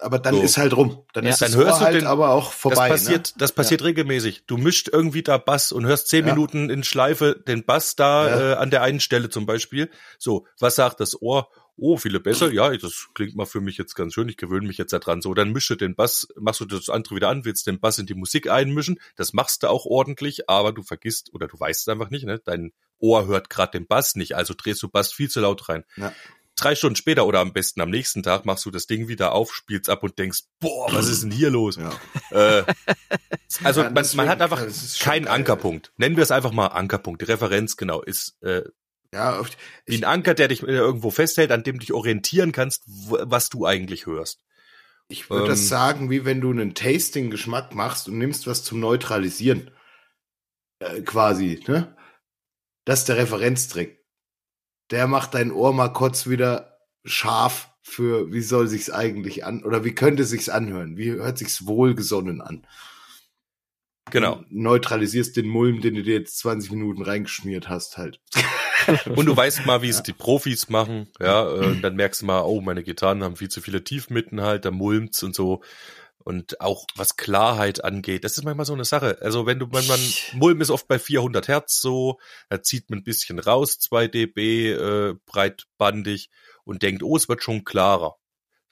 [0.00, 0.42] aber dann So.
[0.42, 1.04] ist halt rum.
[1.12, 1.30] Dann Ja.
[1.30, 2.88] ist Dann das hörst Ohr du halt den- aber auch vorbei.
[2.88, 3.32] das passiert, ne?
[3.38, 4.44] das passiert regelmäßig.
[4.46, 6.34] Du mischt irgendwie da Bass und hörst zehn Ja.
[6.34, 8.52] Minuten in Schleife den Bass da Ja.
[8.52, 9.90] äh, an der einen Stelle zum Beispiel.
[10.18, 11.48] So, was sagt das Ohr?
[11.80, 12.52] Oh, viele besser.
[12.52, 14.28] Ja, das klingt mal für mich jetzt ganz schön.
[14.28, 15.22] Ich gewöhne mich jetzt daran.
[15.22, 18.06] So, dann mische den Bass, machst du das andere wieder an, willst den Bass in
[18.06, 18.98] die Musik einmischen.
[19.14, 22.24] Das machst du auch ordentlich, aber du vergisst oder du weißt es einfach nicht.
[22.24, 22.40] Ne?
[22.44, 25.84] Dein Ohr hört gerade den Bass nicht, also drehst du Bass viel zu laut rein.
[25.96, 26.12] Ja.
[26.56, 29.54] Drei Stunden später oder am besten am nächsten Tag machst du das Ding wieder auf,
[29.54, 31.76] spielst ab und denkst, boah, was ist denn hier los?
[31.76, 31.92] Ja.
[32.30, 32.64] Äh,
[33.62, 34.66] also Ja, man, man hat einfach
[34.98, 35.34] keinen geil.
[35.34, 35.92] Ankerpunkt.
[35.96, 37.22] Nennen wir es einfach mal Ankerpunkt.
[37.22, 38.64] Die Referenz, genau, ist äh,
[39.12, 42.52] Ja, oft, wie ein Anker, der dich äh, irgendwo festhält, an dem du dich orientieren
[42.52, 44.44] kannst, was du eigentlich hörst.
[45.08, 48.80] Ich würde Ähm, das sagen, wie wenn du einen Tasting-Geschmack machst und nimmst was zum
[48.80, 49.70] Neutralisieren.
[50.80, 51.96] Äh, quasi, ne?
[52.84, 54.04] Das ist der Referenztrick.
[54.90, 59.84] Der macht dein Ohr mal kurz wieder scharf für, wie soll sich's eigentlich an, oder
[59.84, 60.96] wie könnte sich's anhören?
[60.98, 62.66] Wie hört sich's wohlgesonnen an?
[64.10, 64.42] Genau.
[64.50, 68.20] Neutralisierst den Mulm, den du dir jetzt 20 Minuten reingeschmiert hast, halt.
[69.14, 72.42] Und du weißt mal, wie es die Profis machen, ja, äh, dann merkst du mal,
[72.42, 75.62] oh, meine Gitarren haben viel zu viele Tiefmitten halt, da mulmt's und so.
[76.24, 79.18] Und auch was Klarheit angeht, das ist manchmal so eine Sache.
[79.22, 80.00] Also wenn du, wenn man,
[80.34, 82.18] Mulm ist oft bei 400 Hertz so,
[82.50, 86.28] da zieht man ein bisschen raus, 2 dB, äh, breitbandig
[86.64, 88.16] und denkt, oh, es wird schon klarer.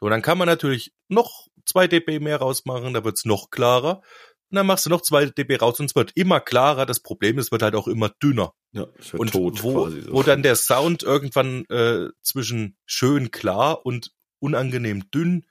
[0.01, 4.03] So, dann kann man natürlich noch 2 dB mehr rausmachen, da wird's noch klarer.
[4.51, 6.87] Und dann machst du noch 2 dB raus und es wird immer klarer.
[6.87, 8.55] Das Problem ist, es wird halt auch immer dünner.
[8.73, 10.13] Ja, es wird Und tot wo, quasi so.
[10.13, 15.47] wo dann der Sound irgendwann äh, zwischen schön klar und unangenehm dünn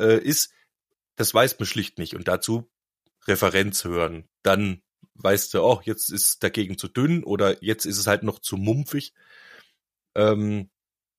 [0.00, 0.52] äh, ist,
[1.16, 2.14] das weiß man schlicht nicht.
[2.16, 2.68] Und dazu
[3.26, 4.28] Referenz hören.
[4.42, 4.82] Dann
[5.14, 8.56] weißt du, oh, jetzt ist dagegen zu dünn oder jetzt ist es halt noch zu
[8.56, 9.14] mumpfig.
[10.16, 10.70] Ähm,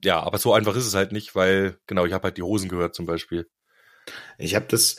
[0.04, 2.70] ja, aber so einfach ist es halt nicht, weil, genau, ich habe halt die Hosen
[2.70, 3.50] gehört zum Beispiel.
[4.38, 4.98] Ich habe das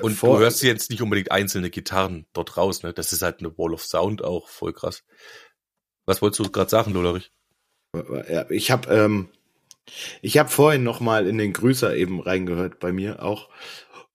[0.00, 2.92] Und du hörst jetzt nicht unbedingt einzelne Gitarren dort raus, ne?
[2.92, 5.04] Das ist halt eine Wall of Sound auch voll krass.
[6.06, 7.30] Was wolltest du gerade sagen, Lollerich?
[8.28, 9.28] Ja, ich habe ähm,
[10.22, 13.48] ich habe vorhin noch mal in den Grüßer eben reingehört bei mir auch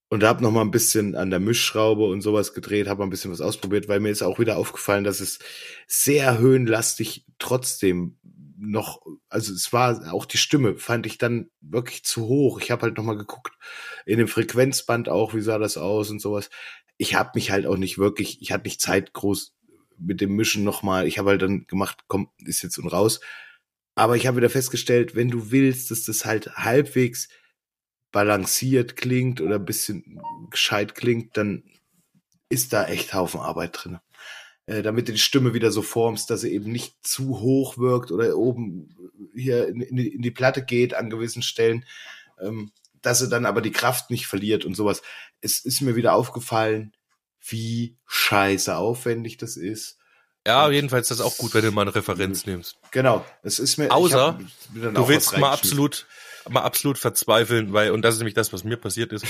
[0.09, 3.31] und habe noch mal ein bisschen an der Mischschraube und sowas gedreht, habe ein bisschen
[3.31, 5.39] was ausprobiert, weil mir ist auch wieder aufgefallen, dass es
[5.88, 8.17] sehr höhenlastig trotzdem
[8.59, 12.59] noch, also es war auch die Stimme, fand ich dann wirklich zu hoch.
[12.59, 13.53] Ich habe halt noch mal geguckt
[14.05, 16.49] in dem Frequenzband auch, wie sah das aus und sowas.
[16.97, 19.55] Ich habe mich halt auch nicht wirklich, ich hatte nicht Zeit groß
[19.97, 21.07] mit dem Mischen noch mal.
[21.07, 23.21] Ich habe halt dann gemacht, komm, ist jetzt und raus.
[23.95, 27.29] Aber ich habe wieder festgestellt, wenn du willst, dass das halt halbwegs
[28.11, 31.63] balanciert klingt oder ein bisschen gescheit klingt, dann
[32.49, 33.99] ist da echt Haufen Arbeit drin.
[34.69, 38.12] Äh, damit du die Stimme wieder so formst, dass sie eben nicht zu hoch wirkt
[38.12, 38.95] oder oben
[39.34, 41.86] hier in, in, die, in die Platte geht an gewissen Stellen,
[42.39, 45.01] ähm, dass sie dann aber die Kraft nicht verliert und sowas.
[45.41, 46.93] Es ist mir wieder aufgefallen,
[47.47, 49.97] wie scheiße aufwendig das ist.
[50.45, 52.77] Ja, jedenfalls ist das auch gut, wenn du mal eine Referenz nimmst.
[52.91, 53.91] Genau, es ist mir.
[53.91, 56.05] Außer, hab Du willst mal absolut,
[56.47, 59.25] mal absolut verzweifeln, weil, und das ist nämlich das, was mir passiert ist,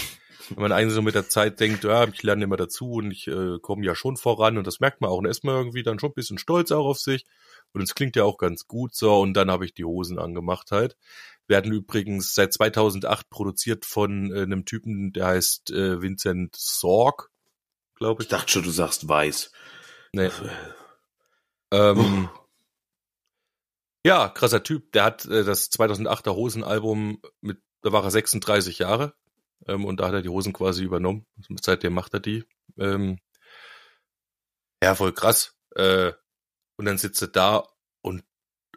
[0.49, 3.27] wenn man eigentlich so mit der Zeit denkt, ja, ich lerne immer dazu und ich
[3.27, 5.99] äh, komme ja schon voran und das merkt man auch und ist man irgendwie dann
[5.99, 7.25] schon ein bisschen stolz auch auf sich
[7.73, 10.71] und es klingt ja auch ganz gut so und dann habe ich die Hosen angemacht
[10.71, 10.97] halt.
[11.47, 17.31] Werden übrigens seit 2008 produziert von äh, einem Typen, der heißt äh, Vincent Sorg,
[17.95, 18.29] glaube Ich ich.
[18.29, 19.51] dachte schon, du sagst weiß.
[20.13, 20.29] Nee.
[21.71, 22.29] Ähm,
[24.05, 24.91] ja, krasser Typ.
[24.93, 29.13] Der hat äh, das 2008er Hosenalbum mit, da war er 36 Jahre
[29.67, 31.26] ähm, und da hat er die Hosen quasi übernommen.
[31.62, 32.45] Seitdem macht er die.
[32.78, 33.19] Ähm,
[34.82, 35.56] ja, voll krass.
[35.76, 36.13] Äh,
[36.78, 37.67] und dann sitzt du da
[38.02, 38.24] und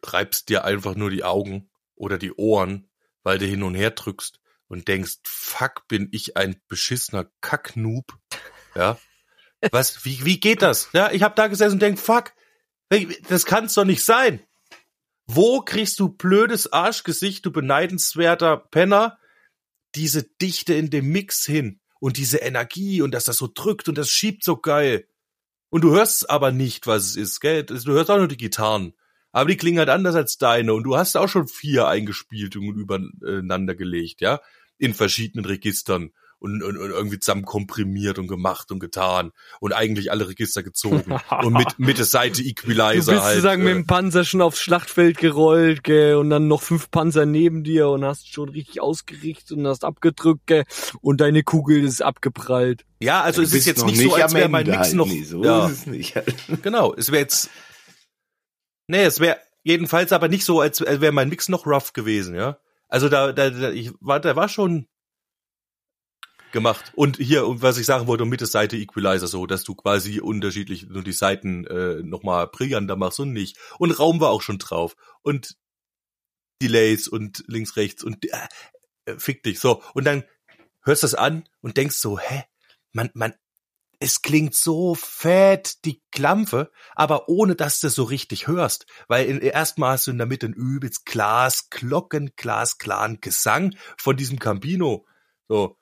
[0.05, 2.90] reibst dir einfach nur die Augen oder die Ohren,
[3.23, 8.18] weil du hin und her drückst und denkst, fuck, bin ich ein beschissener Kacknoob.
[8.75, 8.99] Ja.
[9.71, 10.88] Was, wie, wie geht das?
[10.92, 12.33] Ja, ich habe da gesessen und denk, fuck,
[13.29, 14.45] das kann's doch nicht sein.
[15.27, 19.18] Wo kriegst du blödes Arschgesicht, du beneidenswerter Penner,
[19.94, 23.98] diese Dichte in dem Mix hin und diese Energie und dass das so drückt und
[23.98, 25.07] das schiebt so geil.
[25.70, 27.64] Und du hörst aber nicht, was es ist, gell?
[27.64, 28.94] Du hörst auch nur die Gitarren.
[29.31, 32.76] Aber die klingen halt anders als deine und du hast auch schon vier eingespielt und
[32.76, 34.40] übereinander gelegt, ja?
[34.78, 40.11] In verschiedenen Registern und, und, und irgendwie zusammen komprimiert und gemacht und getan und eigentlich
[40.11, 41.05] alle Register gezogen
[41.42, 43.35] und mit, mit der Seite Du Equalizer bist halt.
[43.37, 47.26] sozusagen mit äh, dem Panzer schon aufs Schlachtfeld gerollt, gell, und dann noch fünf Panzer
[47.26, 50.64] neben dir und hast schon richtig ausgerichtet und hast abgedrückt, gell,
[51.00, 52.85] und deine Kugel ist abgeprallt.
[53.00, 55.07] ja, also Du es ist jetzt nicht so, als wäre mein Ende Mix halt noch.
[55.07, 55.22] nie.
[55.22, 56.14] So ja, ist es nicht.
[56.62, 56.92] genau.
[56.94, 57.50] Es wäre jetzt.
[58.88, 62.35] Nee, es wäre jedenfalls aber nicht so, als, als wäre mein Mix noch rough gewesen,
[62.35, 62.59] ja.
[62.88, 64.87] Also da, da, da ich war, da war schon
[66.52, 66.92] gemacht.
[66.94, 70.86] Und hier, was ich sagen wollte, mit der Seite Equalizer so, dass du quasi unterschiedlich
[70.88, 73.56] nur die Seiten äh, nochmal brillanter machst und nicht.
[73.78, 74.94] Und Raum war auch schon drauf.
[75.22, 75.56] Und
[76.62, 78.36] Delays und links, rechts und äh,
[79.06, 79.58] äh, fick dich.
[79.60, 79.82] So.
[79.94, 80.24] Und dann
[80.82, 82.44] hörst du das an und denkst so, hä?
[82.92, 83.34] Man, man,
[83.98, 88.86] es klingt so fett, die Klampfe, aber ohne dass du so richtig hörst.
[89.08, 94.38] Weil erstmal hast du in der Mitte einen übelst Glas, Glocken, glasklaren Gesang von diesem
[94.38, 95.06] Campino.
[95.48, 95.76] So.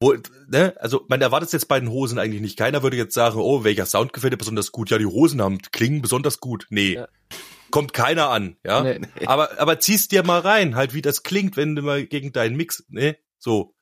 [0.00, 0.16] Wo,
[0.48, 0.74] ne?
[0.78, 2.58] Also, man erwartet jetzt bei den Hosen eigentlich nicht.
[2.58, 4.90] Keiner würde jetzt sagen, oh, welcher Sound gefällt dir besonders gut?
[4.90, 6.66] Ja, die Hosen haben, klingen besonders gut.
[6.70, 6.94] Nee.
[6.94, 7.08] Ja.
[7.70, 8.82] Kommt keiner an, ja.
[8.82, 9.00] Nee.
[9.26, 12.56] Aber, aber ziehst dir mal rein, halt, wie das klingt, wenn du mal gegen deinen
[12.56, 13.18] Mix, ne?
[13.38, 13.76] So.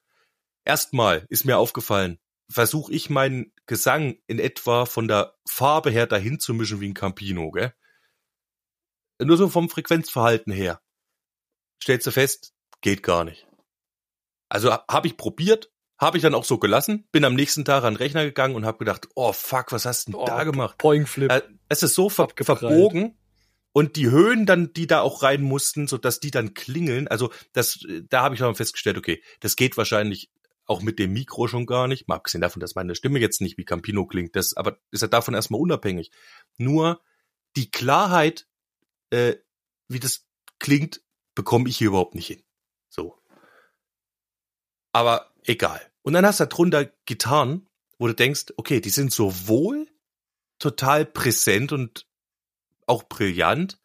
[0.65, 2.19] Erstmal ist mir aufgefallen,
[2.51, 6.95] versuche ich meinen Gesang in etwa von der Farbe her dahin zu mischen wie ein
[6.95, 7.73] Campino, gell?
[9.23, 10.83] Nur so vom Frequenzverhalten her.
[11.83, 12.53] Stellst du fest,
[12.83, 13.47] geht gar nicht.
[14.51, 17.95] Also habe ich probiert, habe ich dann auch so gelassen, bin am nächsten Tag an
[17.95, 20.79] den Rechner gegangen und habe gedacht, oh fuck, was hast du denn da gemacht?
[20.79, 21.31] Poingflip.
[21.31, 23.19] Äh, es ist so ver verbogen
[23.73, 27.09] und die Höhen dann, die da auch rein mussten, so dass die dann klingeln.
[27.09, 30.31] Also das, da habe ich dann festgestellt, okay, das geht wahrscheinlich
[30.67, 32.09] auch mit dem Mikro schon gar nicht.
[32.09, 35.09] Mal abgesehen davon, dass meine Stimme jetzt nicht wie Campino klingt, das, aber ist ja
[35.09, 36.11] davon erstmal unabhängig.
[36.59, 37.01] Nur
[37.57, 38.47] die Klarheit,
[39.11, 39.37] äh,
[39.89, 40.27] wie das
[40.59, 41.03] klingt,
[41.35, 42.43] bekomme ich hier überhaupt nicht hin.
[42.89, 43.19] So.
[44.93, 45.88] Aber egal.
[46.09, 47.69] Und dann hast du drunter Gitarren,
[47.99, 49.87] wo du denkst, okay, die sind sowohl
[50.59, 52.07] total präsent und
[52.87, 53.79] auch brillant,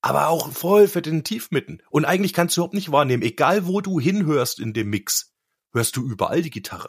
[0.00, 1.82] aber auch voll für den Tiefmitten.
[1.90, 5.34] Und eigentlich kannst du überhaupt nicht wahrnehmen, egal wo du hinhörst in dem Mix,
[5.74, 6.88] hörst du überall die Gitarre.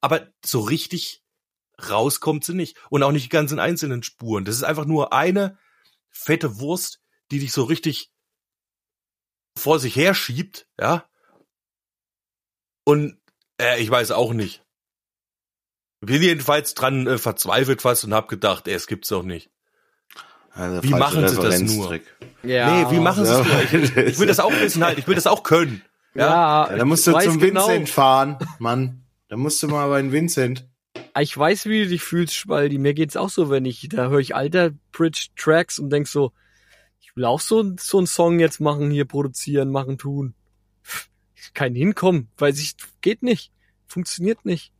[0.00, 1.22] Aber so richtig
[1.88, 2.76] rauskommt sie nicht.
[2.90, 4.44] Und auch nicht die ganzen einzelnen Spuren.
[4.44, 5.56] Das ist einfach nur eine
[6.10, 8.10] fette Wurst, die dich so richtig
[9.56, 11.08] vor sich her schiebt, ja.
[12.82, 13.20] Und
[13.60, 14.62] äh, ich weiß auch nicht.
[16.00, 19.50] Bin jedenfalls dran äh, verzweifelt fast und hab gedacht, ey, es gibt's doch nicht.
[20.52, 22.00] Also Wie machen sie das nur?
[22.42, 22.84] Ja.
[22.84, 23.40] nee, wie machen sie Ja.
[23.40, 23.82] es nur?
[23.82, 25.82] Ich, ich will das auch wissen halt, ich will das auch können.
[26.14, 27.66] Ja, Ja, da musst du zum genau.
[27.68, 29.04] Vincent fahren, Mann.
[29.28, 30.66] Da musst du mal bei den Vincent.
[31.18, 32.78] Ich weiß, wie du dich fühlst, Spaldi.
[32.78, 36.32] Mir geht's auch so, wenn ich, da höre ich alter Bridge-Tracks und denk so,
[37.00, 40.34] ich will auch so, so einen Song jetzt machen, hier produzieren, machen, tun.
[41.54, 43.52] Kann hinkommen, weil sich, geht nicht.
[43.86, 44.72] Funktioniert nicht.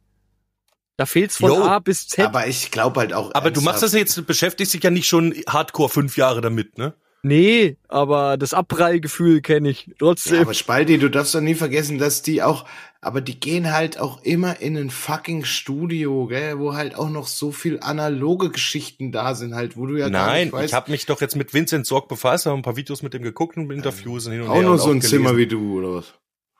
[0.97, 2.25] Da fehlt's von Jo, A bis Z.
[2.25, 3.35] Aber ich glaube halt auch.
[3.35, 6.95] Aber du machst das jetzt, beschäftigst dich ja nicht schon hardcore fünf Jahre damit, ne?
[7.27, 10.37] nee, aber das Abprallgefühl kenne ich trotzdem.
[10.37, 12.67] Ja, aber Spalti, du darfst doch nie vergessen, dass die auch,
[13.01, 17.27] aber die gehen halt auch immer in ein fucking Studio, gell, wo halt auch noch
[17.27, 20.75] so viel analoge Geschichten da sind, halt, wo du ja gar Nein, nicht weißt, ich
[20.75, 23.57] habe mich doch jetzt mit Vincent Sorg befasst, habe ein paar Videos mit dem geguckt
[23.57, 24.63] und Interviews und hin und auch her.
[24.63, 25.11] nur und so ein gelesen.
[25.11, 26.15] Zimmer wie du, oder was?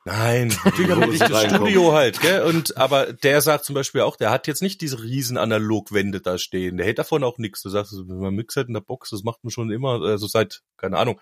[0.07, 1.53] Nein, natürlich habe ich das.
[1.53, 2.43] Studio halt, gell?
[2.43, 6.37] Und aber der sagt zum Beispiel auch, der hat jetzt nicht diese riesen Analogwände da
[6.37, 6.77] stehen.
[6.77, 7.61] Der hält davon auch nichts.
[7.61, 10.63] Du sagst, man mixt halt in der Box, das macht man schon immer, also seit,
[10.77, 11.19] keine Ahnung.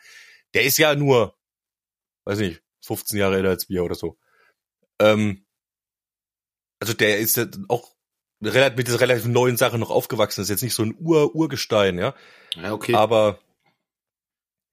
[0.54, 1.36] Der ist ja nur,
[2.26, 4.20] weiß nicht, 15 Jahre älter als wir oder so.
[5.00, 5.48] Ähm,
[6.80, 7.96] also der ist ja auch
[8.44, 10.42] relativ, mit dieser relativ neuen Sache noch aufgewachsen.
[10.42, 12.14] ist jetzt nicht so ein Ur-Urgestein, ja.
[12.54, 12.94] Ja, okay.
[12.94, 13.40] Aber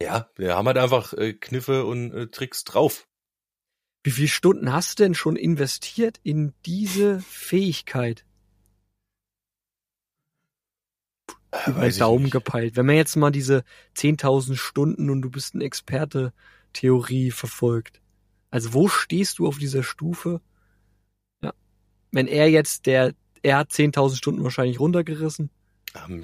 [0.02, 3.08] ja, wir haben halt einfach äh, Kniffe und äh, Tricks drauf.
[4.02, 8.24] Wie viele Stunden hast du denn schon investiert in diese Fähigkeit?
[11.66, 12.76] Über Weiß Daumen gepeilt.
[12.76, 13.62] Wenn man jetzt mal diese
[13.96, 16.32] 10.000 Stunden und du bist ein Experte
[16.72, 18.00] Theorie verfolgt.
[18.50, 20.40] Also wo stehst du auf dieser Stufe?
[21.42, 21.52] Ja.
[22.10, 25.50] Wenn er jetzt der, er hat 10.000 Stunden wahrscheinlich runtergerissen.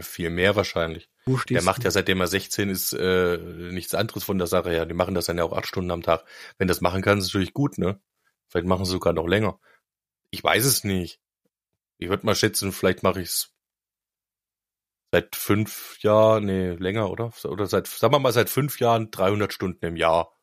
[0.00, 1.08] Viel mehr wahrscheinlich.
[1.28, 1.84] Wo stehst Der macht du?
[1.84, 4.86] ja seitdem er 16 ist äh, nichts anderes von der Sache her.
[4.86, 6.24] Die machen das dann ja auch acht Stunden am Tag.
[6.58, 8.00] Wenn das machen kann, ist natürlich gut, ne?
[8.48, 9.60] Vielleicht machen sie sogar noch länger.
[10.30, 11.20] Ich weiß es nicht.
[11.98, 13.54] Ich würde mal schätzen, vielleicht mache ich's
[15.12, 17.32] seit fünf Jahren, nee, länger, oder?
[17.44, 20.36] Oder seit, sagen wir mal, seit fünf Jahren 300 Stunden im Jahr.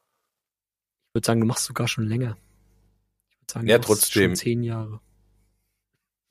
[1.09, 2.37] Ich würde sagen, du machst sogar schon länger.
[3.31, 4.31] Ich würde sagen, Ja, du machst trotzdem.
[4.31, 5.01] schon zehn Jahre.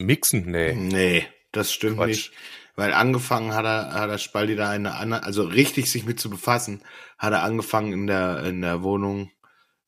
[0.01, 0.51] Mixen?
[0.51, 0.75] Nee.
[0.75, 2.09] Nee, das stimmt Quatsch.
[2.09, 2.33] nicht.
[2.77, 6.29] Weil angefangen hat er, hat er Spaldi da eine andere, also richtig sich mit zu
[6.29, 6.83] befassen,
[7.19, 9.31] hat er angefangen in der, in der Wohnung.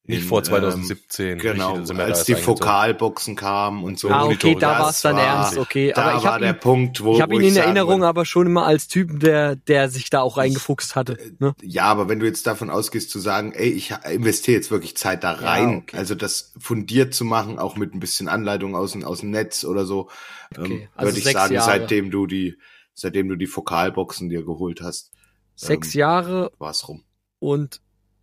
[0.08, 1.38] Nicht in, vor ähm, 2017.
[1.38, 2.36] Genau, sind wir als die.
[2.46, 4.08] Vokalboxen kamen und so.
[4.08, 5.92] Ah, okay, Monitore, da war es dann ernst, okay.
[5.92, 8.00] Da aber ich war habe der ihn, Punkt, wo ich hab wo ihn in Erinnerung
[8.00, 11.18] würde, aber schon immer als Typen, der, der sich da auch reingefuchst hatte.
[11.40, 11.56] Ne?
[11.60, 15.24] Ja, aber wenn du jetzt davon ausgehst zu sagen, ey, ich investiere jetzt wirklich Zeit
[15.24, 15.96] da rein, okay.
[15.96, 19.64] also das fundiert zu machen, auch mit ein bisschen Anleitung aus dem, aus dem Netz
[19.64, 20.08] oder so,
[20.56, 21.66] Okay, ähm, also würde ich sagen, Jahre.
[21.66, 22.56] seitdem du die,
[22.96, 25.12] seitdem du die Vokalboxen dir geholt hast,
[25.54, 27.04] Sechs Ähm, Jahre war's rum.
[27.38, 27.80] und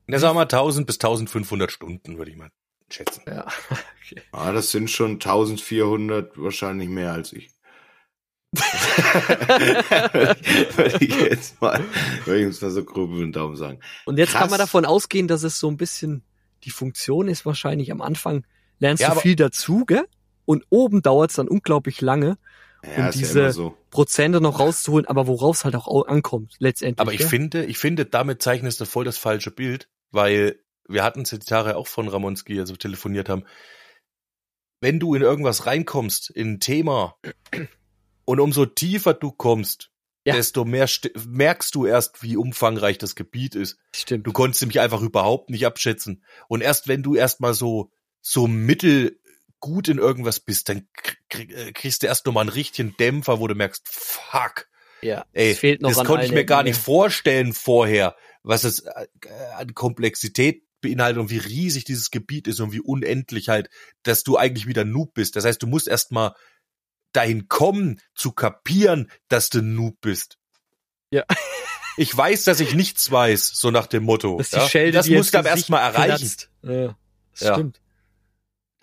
[0.07, 2.49] Na, sagen wir mal 1000 bis 1500 Stunden, würde ich mal
[2.91, 3.23] schätzen.
[3.27, 4.21] ja, okay.
[4.33, 7.49] Ah, das sind schon 1400, wahrscheinlich mehr als ich.
[9.73, 11.83] würde ich jetzt mal,
[12.25, 13.79] würde ich uns mal so grob über den Daumen sagen.
[14.05, 14.51] Und jetzt kann Krass.
[14.51, 16.23] man davon ausgehen, dass es so ein bisschen
[16.63, 18.45] die Funktion ist wahrscheinlich am Anfang
[18.79, 20.05] lernst Ja, du viel dazu, gell?
[20.45, 22.38] Und oben dauert es dann unglaublich lange,
[22.83, 23.77] Ja, ist diese- ja immer so.
[23.93, 26.99] Prozente noch rauszuholen, aber worauf es halt auch au- ankommt, letztendlich.
[26.99, 27.27] Aber ich gell?
[27.29, 31.39] finde, ich finde, damit zeichnest du voll das falsche Bild, weil wir hatten es die
[31.39, 33.45] Tage auch von Ramonski, als wir telefoniert haben.
[34.82, 37.15] Wenn du in irgendwas reinkommst, in ein Thema,
[38.25, 39.91] und umso tiefer du kommst,
[40.25, 40.34] Ja.
[40.36, 43.77] desto mehr st- merkst du erst, wie umfangreich das Gebiet ist.
[43.95, 44.27] Stimmt.
[44.27, 46.23] Du konntest nämlich einfach überhaupt nicht abschätzen.
[46.49, 49.19] Und erst wenn du erstmal so, so mittel
[49.63, 50.89] gut in irgendwas bist, dann
[51.30, 54.67] äh, kriegst du erst nochmal einen richtigen Dämpfer, wo du merkst, fuck,
[55.02, 59.08] ja, Ey, fehlt noch das konnte ich mir gar nicht vorstellen vorher, was es äh,
[59.56, 63.69] an Komplexität beinhaltet und wie riesig dieses Gebiet ist und wie unendlich halt,
[64.04, 65.38] dass du eigentlich wieder Noob bist.
[65.38, 66.34] Das heißt, du musst erstmal
[67.13, 70.38] dahin kommen, zu kapieren, dass du Noob bist.
[71.10, 71.23] Ja.
[71.95, 74.41] Ich weiß, dass ich nichts weiß, so nach dem Motto.
[74.41, 74.67] Die ja?
[74.67, 76.28] Schelde das musst du aber erstmal erreichen.
[76.63, 76.97] Ja,
[77.34, 77.54] das Ja.
[77.54, 77.83] stimmt.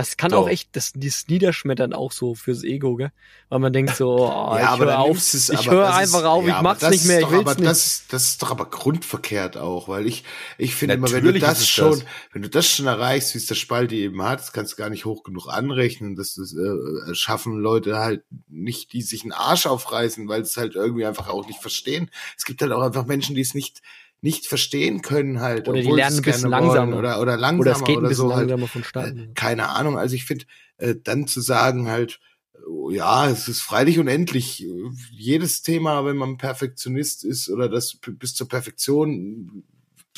[0.01, 0.39] Das kann So.
[0.39, 3.13] auch echt, das, dieses Niederschmettern auch so fürs Ego, gell?
[3.51, 6.25] Weil man denkt so, oh, ich aber höre auf, du's- ich höre das einfach ist-
[6.25, 7.67] auf, ja, ich mach's das nicht mehr, ist ich will's aber nicht.
[7.67, 10.25] Das, das ist doch aber grundverkehrt auch, weil ich,
[10.57, 12.05] ich finde immer, wenn du das ist es schon, das.
[12.33, 14.89] wenn du das schon erreichst, wie es der Spalti eben hat, das kannst du gar
[14.89, 19.67] nicht hoch genug anrechnen, dass das äh, schaffen Leute halt nicht, die sich einen Arsch
[19.67, 22.11] aufreißen, weil es halt irgendwie einfach auch nicht verstehen.
[22.39, 23.83] Es gibt halt auch einfach Menschen, die es nicht
[24.23, 25.69] nicht verstehen können halt.
[25.69, 26.97] Oder die lernen es ein bisschen langsamer.
[26.99, 28.49] Oder, oder langsamer Oder es geht ein oder bisschen so halt.
[28.49, 29.33] langsamer vonstatten.
[29.35, 29.99] Keine Ahnung.
[29.99, 30.45] Also ich finde,
[30.79, 32.21] äh, dann zu sagen halt,
[32.69, 34.65] oh, ja, es ist freilich unendlich.
[34.65, 39.65] Äh, Jedes Thema, wenn man Perfektionist ist oder das bis zur Perfektion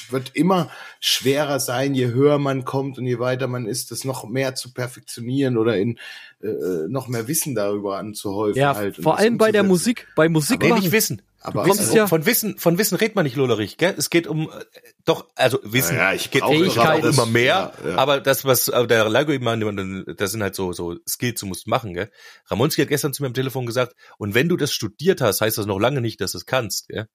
[0.08, 4.28] wird immer schwerer sein, je höher man kommt und je weiter man ist, das noch
[4.28, 5.98] mehr zu perfektionieren oder in
[6.42, 8.58] äh, noch mehr Wissen darüber anzuhäufen.
[8.58, 9.62] Ja, halt vor allem bei der.
[9.62, 10.80] Musik, bei Musik Nee, machen.
[10.82, 11.22] nicht wissen.
[11.44, 13.94] Aber kommst also, ja- Von Wissen, von Wissen redet man nicht, Lollerich, gell?
[13.98, 14.64] Es geht um, äh,
[15.04, 17.06] doch, also Wissen Ja, ja, ich geht brauche auch Fähigkeiten.
[17.08, 17.96] immer mehr, Ja, ja.
[17.98, 21.46] aber das, was äh, der Lago eben meinte, das sind halt so, so Skills, du
[21.46, 22.10] musst machen, gell?
[22.46, 25.58] Ramonski hat gestern zu mir am Telefon gesagt, und wenn du das studiert hast, heißt
[25.58, 27.06] das noch lange nicht, dass du es kannst, gell?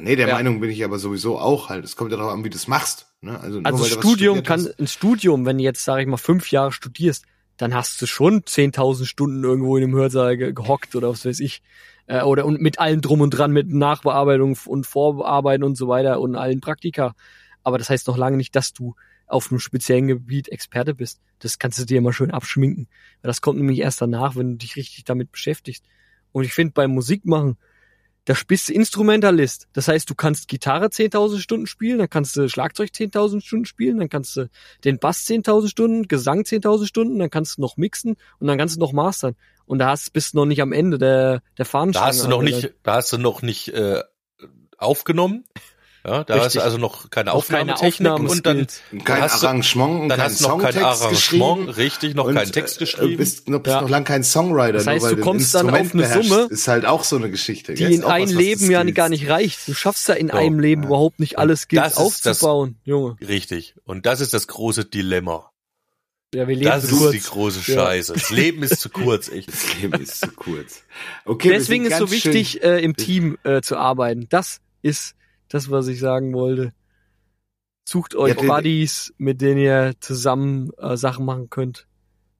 [0.00, 0.34] nee, der Ja.
[0.34, 1.84] Meinung bin ich aber sowieso auch halt.
[1.84, 3.06] Es kommt ja darauf an, wie du es machst.
[3.22, 3.40] Ne?
[3.40, 4.78] Also, nur Also Studium kann, hast.
[4.78, 7.24] ein Studium, wenn du jetzt, sage ich mal, fünf Jahre studierst,
[7.56, 11.40] dann hast du schon 10.000 Stunden irgendwo in dem Hörsaal ge gehockt oder was weiß
[11.40, 11.62] ich.
[12.06, 16.20] Äh, oder und mit allem drum und dran, mit Nachbearbeitung und Vorbearbeiten und so weiter
[16.20, 17.14] und allen Praktika.
[17.62, 18.94] Aber das heißt noch lange nicht, dass du
[19.26, 21.20] auf einem speziellen Gebiet Experte bist.
[21.40, 22.88] Das kannst du dir immer schön abschminken.
[23.22, 25.84] Das kommt nämlich erst danach, wenn du dich richtig damit beschäftigst.
[26.30, 27.56] Und ich finde beim Musikmachen,
[28.26, 29.68] da bist du Instrumentalist.
[29.72, 33.98] Das heißt, du kannst Gitarre 10.000 Stunden spielen, dann kannst du Schlagzeug 10.000 Stunden spielen,
[33.98, 34.50] dann kannst du
[34.84, 38.76] den Bass 10.000 Stunden, Gesang 10.000 Stunden, dann kannst du noch mixen und dann kannst
[38.76, 39.36] du noch mastern.
[39.64, 42.04] Und da hast, bist du noch nicht am Ende der, der Fahnenstange.
[42.04, 44.02] Da hast du noch nicht, da hast du noch nicht äh,
[44.76, 45.44] aufgenommen.
[46.06, 46.44] Ja, da Richtig.
[46.44, 48.66] hast du also noch keine Noch keine Aufnahmetechnik und dann,
[49.04, 51.68] kein hast du- Arrangement und dann kein hast du noch kein Arrangement, geschrieben.
[51.70, 53.16] richtig, noch keinen Text äh, geschrieben.
[53.16, 53.80] Bist, noch, bist Ja.
[53.80, 54.74] noch lang kein Songwriter.
[54.74, 56.28] Das heißt, nur weil du kommst dann auf eine beherrschst.
[56.30, 57.74] Summe, Ist halt auch so eine Geschichte.
[57.74, 59.66] die in Ist auch ein was, was du Leben ja gar nicht reicht.
[59.66, 60.34] Du schaffst ja in So.
[60.36, 60.88] einem Leben Ja.
[60.90, 63.16] überhaupt nicht alles Skills ist das- aufzubauen, Junge.
[63.26, 63.74] Richtig.
[63.84, 65.50] Und das ist das große Dilemma.
[66.32, 67.12] Ja, wir leben Das ist kurz.
[67.12, 67.74] die große Ja.
[67.84, 68.12] Scheiße.
[68.12, 69.48] Das Leben ist zu kurz, echt.
[69.48, 70.82] Das Leben ist zu kurz.
[71.24, 74.26] Okay, Deswegen ist so wichtig, äh, im Team äh, zu arbeiten.
[74.28, 75.15] Das ist
[75.48, 76.72] das, was ich sagen wollte.
[77.88, 81.86] Sucht euch Ja, Buddies, mit denen ihr zusammen äh, Sachen machen könnt,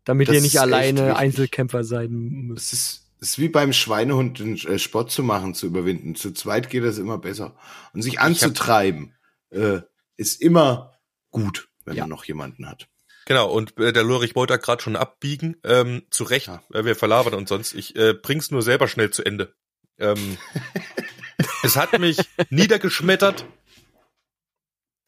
[0.04, 1.16] damit ihr nicht alleine.
[1.16, 2.72] Einzelkämpfer sein müsst.
[2.72, 6.16] Es ist, es ist wie beim Schweinehund, den äh, Sport zu machen, zu überwinden.
[6.16, 7.56] Zu zweit geht das immer besser.
[7.92, 9.14] Und sich anzutreiben,
[9.50, 9.80] äh,
[10.16, 10.98] ist immer
[11.30, 12.02] gut, wenn Ja.
[12.04, 12.88] man noch jemanden hat.
[13.26, 15.56] Genau, und äh, der Lurich wollte da gerade schon abbiegen.
[15.64, 16.62] Ähm, zu Recht, Ja.
[16.70, 17.74] weil wir verlabern und sonst.
[17.74, 19.54] Ich äh, bring's nur selber schnell zu Ende.
[19.98, 20.36] Ähm,
[21.62, 22.18] es hat mich
[22.50, 23.46] niedergeschmettert.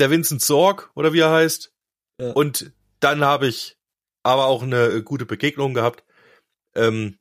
[0.00, 1.72] Der Vincent Sorg, oder wie er heißt.
[2.20, 2.32] Ja.
[2.32, 3.76] Und dann habe ich
[4.22, 6.04] aber auch eine äh, gute Begegnung gehabt.
[6.74, 7.18] Ähm,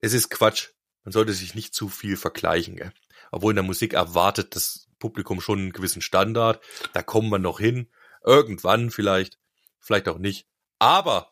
[0.00, 0.70] es ist Quatsch.
[1.04, 2.76] Man sollte sich nicht zu viel vergleichen.
[2.76, 2.92] Gell?
[3.30, 6.62] Obwohl in der Musik erwartet das Publikum schon einen gewissen Standard.
[6.92, 7.90] Da kommen wir noch hin.
[8.24, 9.38] Irgendwann vielleicht.
[9.78, 10.46] Vielleicht auch nicht.
[10.78, 11.30] Aber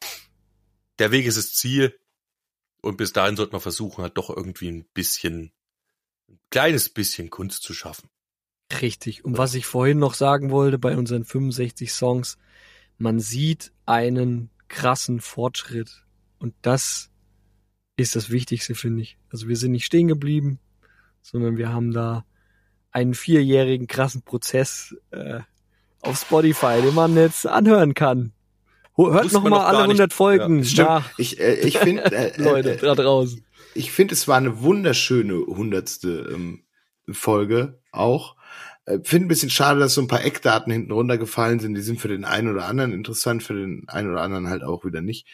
[0.99, 1.99] der Weg ist das Ziel.
[2.81, 5.53] Und bis dahin sollte man versuchen, halt doch irgendwie ein bisschen,
[6.29, 8.09] ein kleines bisschen Kunst zu schaffen.
[8.81, 9.25] Richtig.
[9.25, 12.39] Und was ich vorhin noch sagen wollte bei unseren 65 Songs,
[12.99, 16.05] man sieht einen krassen Fortschritt.
[16.39, 17.11] Und das
[17.97, 19.19] ist das Wichtigste, finde ich.
[19.31, 20.59] Also wir sind nicht stehen geblieben,
[21.23, 22.25] sondern wir haben da
[22.91, 25.41] einen vierjährigen krassen Prozess äh,
[26.01, 28.33] auf Spotify, den man jetzt anhören kann.
[28.97, 30.01] Hört Wusste noch man mal noch gar alle nicht.
[30.01, 30.89] 100 Folgen Das stimmt.
[30.89, 33.45] nach, Ich, äh, ich finde, äh, Leute, äh, da draußen.
[33.75, 36.65] Ich finde, es war eine wunderschöne hundertste ähm,
[37.11, 38.37] Folge auch.
[38.87, 41.75] Äh, finde ein bisschen schade, dass so ein paar Eckdaten hinten runtergefallen sind.
[41.75, 44.85] Die sind für den einen oder anderen interessant, für den einen oder anderen halt auch
[44.85, 45.27] wieder nicht.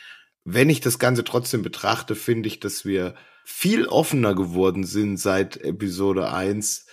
[0.45, 5.57] Wenn ich das Ganze trotzdem betrachte, finde ich, dass wir viel offener geworden sind seit
[5.59, 6.87] Episode 1,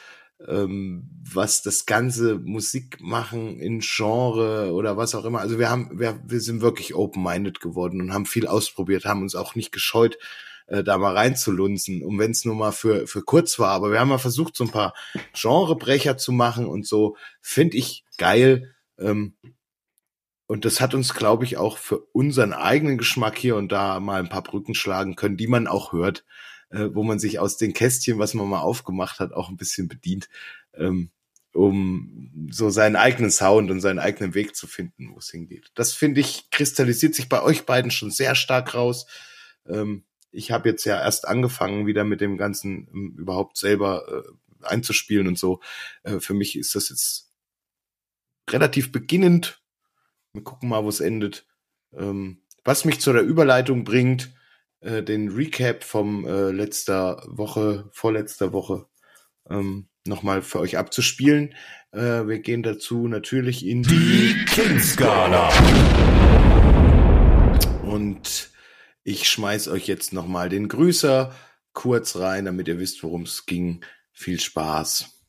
[0.47, 5.39] ähm, was das ganze Musikmachen in Genre oder was auch immer.
[5.39, 9.36] Also wir haben, wir, wir sind wirklich open-minded geworden und haben viel ausprobiert, haben uns
[9.36, 10.17] auch nicht gescheut,
[10.67, 13.71] äh, da mal reinzulunzen, um wenn es nur mal für, für kurz war.
[13.71, 14.93] Aber wir haben mal versucht, so ein paar
[15.34, 17.17] Genrebrecher zu machen und so.
[17.41, 18.75] Finde ich geil.
[18.99, 19.36] Ähm,
[20.47, 24.19] und das hat uns, glaube ich, auch für unseren eigenen Geschmack hier und da mal
[24.19, 26.25] ein paar Brücken schlagen können, die man auch hört,
[26.69, 29.89] äh, wo man sich aus den Kästchen, was man mal aufgemacht hat, auch ein bisschen
[29.89, 30.30] bedient,
[30.73, 31.12] ähm,
[31.53, 35.71] um so seinen eigenen Sound und seinen eigenen Weg zu finden, wo es hingeht.
[35.75, 39.06] Das finde ich, kristallisiert sich bei euch beiden schon sehr stark raus.
[39.67, 44.65] Ähm, ich habe jetzt ja erst angefangen, wieder mit dem Ganzen ähm, überhaupt selber äh,
[44.65, 45.59] einzuspielen und so.
[46.03, 47.31] Äh, für mich ist das jetzt
[48.49, 49.61] relativ beginnend.
[50.33, 51.45] Wir gucken mal, wo es endet.
[51.93, 54.33] Ähm, was mich zu der Überleitung bringt,
[54.81, 58.87] äh, den Recap vom äh, letzter Woche, vorletzter Woche
[59.49, 61.55] ähm, nochmal für euch abzuspielen.
[61.91, 65.49] Äh, wir gehen dazu natürlich in Die King-Skala.
[67.83, 68.52] und
[69.08, 71.33] ich schmeiß euch jetzt nochmal den Grüßer
[71.71, 73.79] kurz rein, damit ihr wisst, worum es ging.
[74.12, 75.23] Viel Spaß.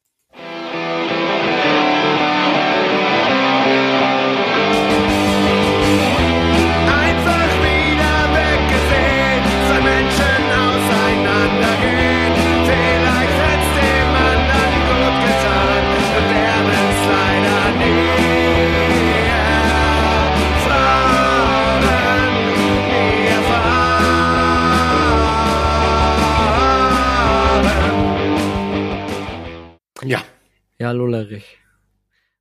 [30.81, 31.59] Ja, Lullerich.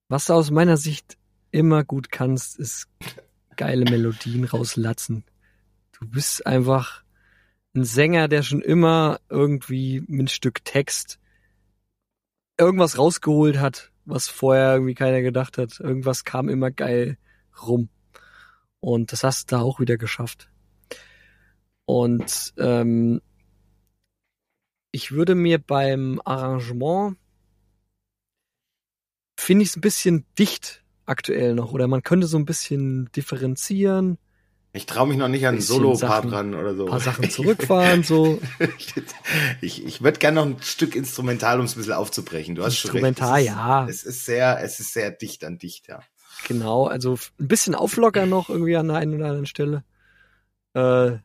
[0.10, 1.18] Was du aus meiner Sicht
[1.50, 2.88] immer gut kannst, ist
[3.56, 5.24] geile Melodien rauslatzen.
[6.00, 7.04] Du bist einfach
[7.76, 11.20] ein Sänger, der schon immer irgendwie mit ein Stück Text
[12.60, 15.80] irgendwas rausgeholt hat, was vorher irgendwie keiner gedacht hat.
[15.80, 17.18] Irgendwas kam immer geil
[17.60, 17.90] rum.
[18.80, 20.52] Und das hast du da auch wieder geschafft.
[21.86, 23.20] Und ähm,
[24.92, 27.18] ich würde mir beim Arrangement
[29.48, 34.18] finde ich es ein bisschen dicht aktuell noch oder man könnte so ein bisschen differenzieren,
[34.74, 36.84] Ich traue mich noch nicht an Solo-Part ran oder so.
[36.84, 38.42] ein paar Sachen zurückfahren, so
[39.62, 42.56] ich ich würde gerne noch ein Stück Instrumental, um es ein bisschen aufzubrechen.
[42.56, 43.06] Du hast schon recht.
[43.08, 43.88] Instrumental, Es ist, ja.
[43.88, 46.02] Es ist sehr, es ist sehr dicht an dicht, ja.
[46.46, 49.86] genau, also ein bisschen auflockern noch irgendwie an der einen oder anderen Stelle.
[50.74, 51.20] Äh,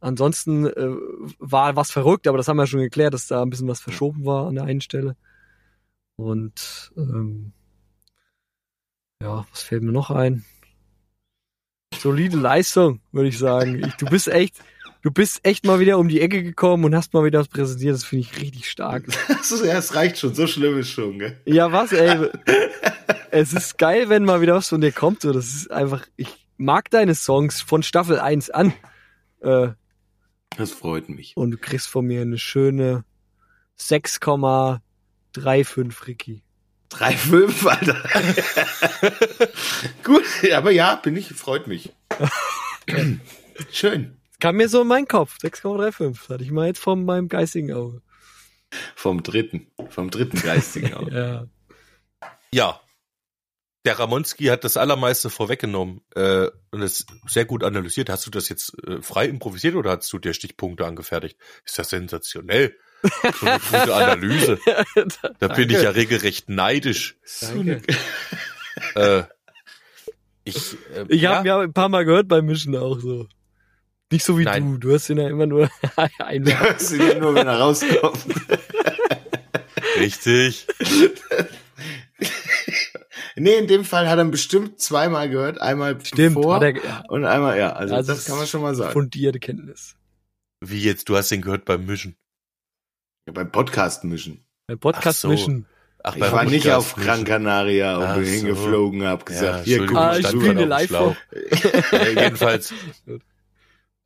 [0.00, 0.94] ansonsten äh,
[1.38, 4.26] war was verrückt, aber das haben wir schon geklärt, dass da ein bisschen was verschoben
[4.26, 5.16] war an der einen Stelle.
[6.16, 7.54] Und ähm,
[9.22, 10.44] ja, was fällt mir noch ein?
[11.96, 13.82] Solide Leistung, würde ich sagen.
[13.84, 14.56] Ich, du bist echt,
[15.02, 17.94] du bist echt mal wieder um die Ecke gekommen und hast mal wieder was präsentiert.
[17.94, 19.04] Das finde ich richtig stark.
[19.28, 21.40] Also, ja, es reicht schon, so schlimm ist schon, gell?
[21.44, 22.28] Ja, was, ey?
[23.30, 25.22] es ist geil, wenn mal wieder was von dir kommt.
[25.22, 28.72] So, das ist einfach, ich mag deine Songs von Staffel 1 an.
[29.40, 29.68] Äh,
[30.56, 31.36] Das freut mich.
[31.36, 33.04] und du kriegst von mir eine schöne
[33.78, 36.42] 6,35 Ricky.
[36.94, 39.12] 3,5, Alter.
[40.04, 41.92] Gut, aber ja, bin ich, freut mich.
[43.70, 44.18] Schön.
[44.40, 45.38] Kam mir so in meinen Kopf.
[45.42, 46.18] 6,35.
[46.18, 48.02] Das hatte ich mal jetzt von meinem geistigen Auge.
[48.96, 51.12] Vom dritten, vom dritten geistigen Auge.
[52.22, 52.28] Ja.
[52.54, 52.80] Ja.
[53.84, 58.10] Der Ramonski hat das Allermeiste vorweggenommen äh, und es sehr gut analysiert.
[58.10, 61.36] Hast du das jetzt äh, frei improvisiert oder hast du dir Stichpunkte angefertigt?
[61.64, 62.76] Ist das sensationell?
[63.02, 64.58] So eine gute Analyse.
[65.38, 67.16] Da bin ich ja regelrecht neidisch.
[67.40, 67.82] Danke.
[68.94, 69.24] Äh,
[70.44, 70.56] ich
[70.94, 73.28] äh, Ich ja, habe ja ein paar Mal gehört beim Mischen auch so.
[74.10, 74.72] Nicht so wie Nein.
[74.72, 74.78] du.
[74.88, 75.68] Du hast ihn ja immer nur
[76.18, 76.54] einmal.
[76.72, 78.18] Das ist ja nur, wenn er rauskommt.
[79.98, 80.66] richtig.
[83.36, 85.60] Nee, in dem Fall hat er ihn bestimmt zweimal gehört.
[85.60, 87.72] Einmal Stimmt, bevor hat er, ja, und einmal, ja.
[87.72, 88.92] Also, Also das kann man schon mal sagen.
[88.92, 89.96] fundierte Kenntnis.
[90.60, 91.08] Wie jetzt?
[91.08, 92.16] Du hast den gehört beim Mischen.
[93.26, 94.44] Ja, beim Podcast mischen.
[94.66, 95.28] Beim Podcast Ach so.
[95.28, 95.66] Mischen.
[96.04, 97.06] Ach, Ich war nicht auf Mischen.
[97.06, 98.30] Gran Canaria und Ach bin so.
[98.32, 101.16] hingeflogen, hab gesagt, Ja, hier, guck Ah, ich auf dem live Schlauch.
[101.92, 102.74] Ja, jedenfalls.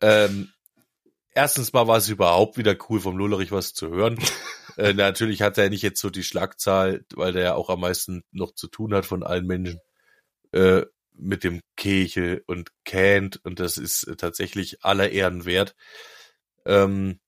[0.03, 0.51] ähm,
[1.35, 4.19] erstens mal war es überhaupt wieder cool, vom Lullerich was zu hören.
[4.77, 8.23] äh, natürlich hat er nicht jetzt so die Schlagzahl, weil der ja auch am meisten
[8.31, 9.81] noch zu tun hat von allen Menschen,
[10.53, 10.83] äh,
[11.19, 15.75] mit dem Kechel und Cant und das ist äh, tatsächlich aller Ehren wert.
[16.67, 17.21] Ähm,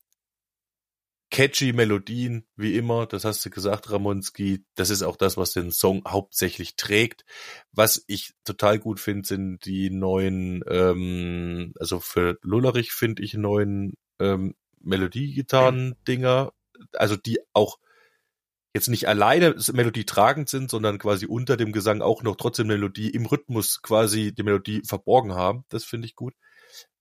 [1.30, 4.64] catchy Melodien, wie immer, das hast du gesagt, Ramonski.
[4.74, 7.24] Das ist auch das, was den Song hauptsächlich trägt.
[7.72, 13.94] Was ich total gut finde, sind die neuen, ähm, also für Lullerich finde ich neuen
[14.18, 16.52] ähm, Melodiegitarren-Dinger,
[16.92, 17.78] also die auch
[18.74, 23.10] jetzt nicht alleine Melodie tragend sind, sondern quasi unter dem Gesang auch noch trotzdem Melodie
[23.10, 25.64] im Rhythmus quasi die Melodie verborgen haben.
[25.68, 26.34] Das finde ich gut.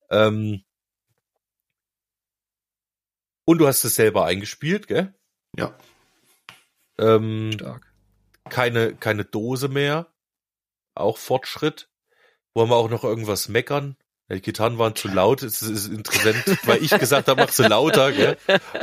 [0.09, 0.63] Ähm,
[3.47, 5.13] und du hast es selber eingespielt, gell?
[5.55, 5.73] Ja.
[6.99, 7.93] Ähm, Stark.
[8.49, 10.07] keine, keine Dose mehr.
[10.95, 11.89] Auch Fortschritt.
[12.53, 13.95] Wollen wir auch noch irgendwas meckern?
[14.29, 15.43] Die Gitarren waren zu laut.
[15.43, 18.11] Es ist interessant, weil ich gesagt habe, mach sie lauter.
[18.11, 18.35] Gell?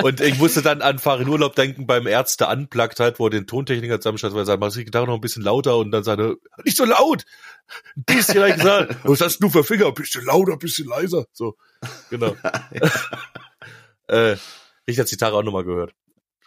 [0.02, 3.46] Und ich musste dann an Farin Urlaub denken beim Ärzte anplagt halt, wo er den
[3.46, 6.20] Tontechniker zusammenstand, weil er sagt, mach die Gitarre noch ein bisschen lauter und dann sagt
[6.20, 7.26] er, nicht so laut!
[7.96, 9.88] Ein bisschen, hab ich gesagt, was hast du für Finger?
[9.88, 11.26] Ein bisschen lauter, ein bisschen leiser.
[11.32, 11.58] So,
[12.08, 12.34] genau.
[14.08, 14.36] äh,
[14.88, 15.94] die Gitarre auch nochmal gehört.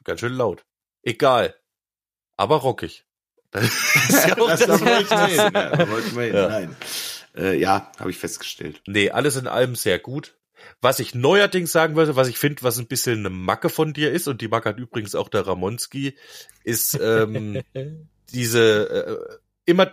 [0.03, 0.65] Ganz schön laut.
[1.03, 1.55] Egal.
[2.35, 3.05] Aber rockig.
[3.51, 5.51] Das ist ja auch das das, da wollte ich hin.
[5.53, 6.33] Ja, wollte ich hin.
[6.35, 6.49] Ja.
[6.49, 6.75] Nein.
[7.35, 8.81] Äh, ja, habe ich festgestellt.
[8.85, 10.37] Nee, alles in allem sehr gut.
[10.81, 14.11] Was ich neuerdings sagen würde, was ich finde, was ein bisschen eine Macke von dir
[14.11, 16.17] ist, und die Macke hat übrigens auch der Ramonski,
[16.63, 17.61] ist ähm,
[18.33, 19.91] diese äh, immer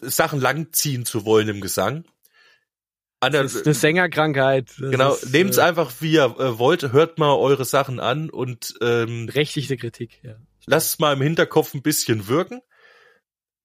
[0.00, 2.04] Sachen langziehen zu wollen im Gesang.
[3.24, 4.70] An der, Das ist eine Sängerkrankheit.
[4.78, 8.30] Das genau, ist, nehmt's äh, einfach wie ihr äh, wollt, hört mal eure Sachen an
[8.30, 10.36] und ähm, Rechtliche Kritik, ja.
[10.66, 12.60] lasst es mal im Hinterkopf ein bisschen wirken.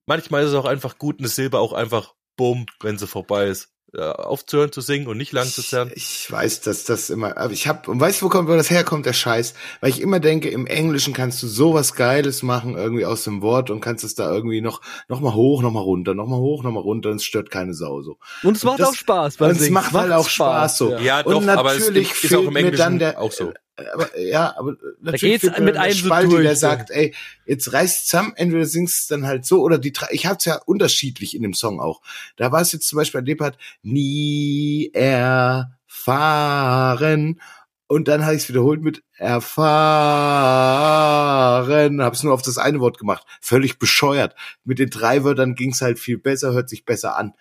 [0.06, 3.74] Manchmal ist es auch einfach gut, eine Silbe auch einfach bumm, wenn sie vorbei ist,
[3.98, 5.92] aufzuhören zu singen und nicht lang zu zerren.
[5.96, 8.56] Ich, ich weiß, dass das immer, aber ich habe, und weißt du, wo kommt, wo
[8.56, 9.54] das herkommt, der Scheiß?
[9.82, 13.70] Weil ich immer denke, im Englischen kannst du sowas Geiles machen, irgendwie aus dem Wort
[13.70, 16.64] und kannst es da irgendwie noch, noch mal hoch, noch mal runter, noch mal hoch,
[16.64, 18.18] noch mal runter und es stört keine Sau so.
[18.44, 19.38] Und es macht das- auch Spaß.
[19.38, 20.96] beim und es macht halt auch Spaß so.
[20.98, 23.32] Ja, Und doch, aber es natürlich gibt- ist auch im mir Englischen dann der, auch
[23.32, 23.54] so.
[23.94, 26.60] Aber, ja, aber natürlich geht's fehlt mir mit der einem so Spalti, der durch, so.
[26.68, 27.14] sagt, ey,
[27.46, 30.56] jetzt reißt zusammen, entweder singst du dann halt so oder die, drei- ich hab's ja
[30.66, 32.02] unterschiedlich in dem Song auch.
[32.38, 35.72] Da war es jetzt zum Beispiel an dem Part, nie erfahren
[37.88, 39.60] und dann habe ich es wiederholt mit erfahren,
[42.02, 43.26] hab's nur auf das eine Wort gemacht.
[43.42, 44.36] Völlig bescheuert.
[44.64, 47.34] Mit den drei Wörtern ging's halt viel besser, hört sich besser an,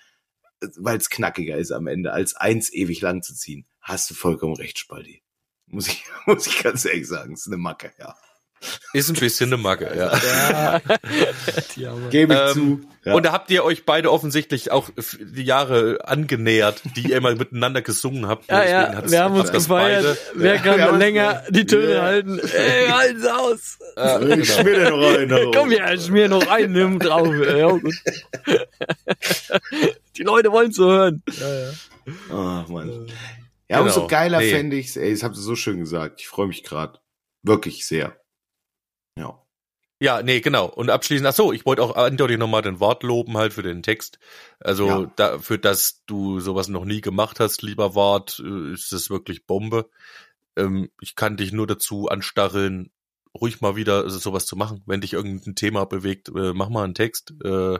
[0.76, 3.66] weil es knackiger ist am Ende, als eins ewig lang zu ziehen.
[3.80, 5.22] Hast du vollkommen recht, Spaldi.
[5.70, 8.14] Muss ich, muss ich ganz ehrlich sagen, ist eine Macke, ja.
[8.92, 10.80] Ist ein bisschen eine Macke, ja.
[11.76, 11.94] Ja.
[12.10, 12.80] Gebe ich Ähm, zu.
[13.04, 13.14] Ja.
[13.14, 14.90] Und da habt ihr euch beide offensichtlich auch
[15.20, 18.50] die Jahre angenähert, die ihr immer miteinander gesungen habt.
[18.50, 20.02] Ja, ja, wir haben uns gefeiert.
[20.02, 22.02] beide- Wer Ja, kann wir haben- länger die Töne Ja.
[22.02, 22.40] halten?
[22.40, 23.78] Ey, halten's aus!
[23.96, 24.44] Ja, ich genau.
[24.44, 25.28] schmier den rein.
[25.28, 25.70] da Komm oben.
[25.70, 27.28] her, schmier noch einen nimm drauf.
[27.32, 27.94] Ja, gut.
[30.16, 31.22] Die Leute wollen so hören.
[31.40, 31.70] Ja, ja.
[32.32, 33.06] Ach, Mann.
[33.70, 33.94] Ja, Genau.
[33.94, 34.50] umso geiler Nee.
[34.50, 34.96] fände ich's.
[34.96, 36.20] Ey, das habt ihr so schön gesagt.
[36.20, 37.00] Ich freue mich gerade.
[37.42, 38.20] Wirklich sehr.
[39.16, 39.42] Ja.
[40.00, 40.66] Ja, nee, genau.
[40.66, 43.82] Und abschließend, ach so, ich wollte auch eindeutig nochmal den Wort loben halt für den
[43.82, 44.18] Text.
[44.60, 45.12] Also Ja.
[45.16, 49.90] dafür, dass du sowas noch nie gemacht hast, lieber Wart, äh, ist das wirklich Bombe.
[50.56, 52.92] Ähm, ich kann dich nur dazu anstarren,
[53.38, 54.82] ruhig mal wieder sowas zu machen.
[54.86, 57.34] Wenn dich irgendein Thema bewegt, äh, mach mal einen Text.
[57.44, 57.78] Äh,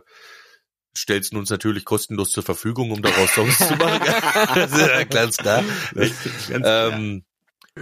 [0.97, 4.01] stellst uns natürlich kostenlos zur Verfügung, um daraus Songs zu machen.
[4.55, 5.65] das ist ja ganz klar.
[5.95, 6.15] Ganz
[6.65, 7.25] Ähm,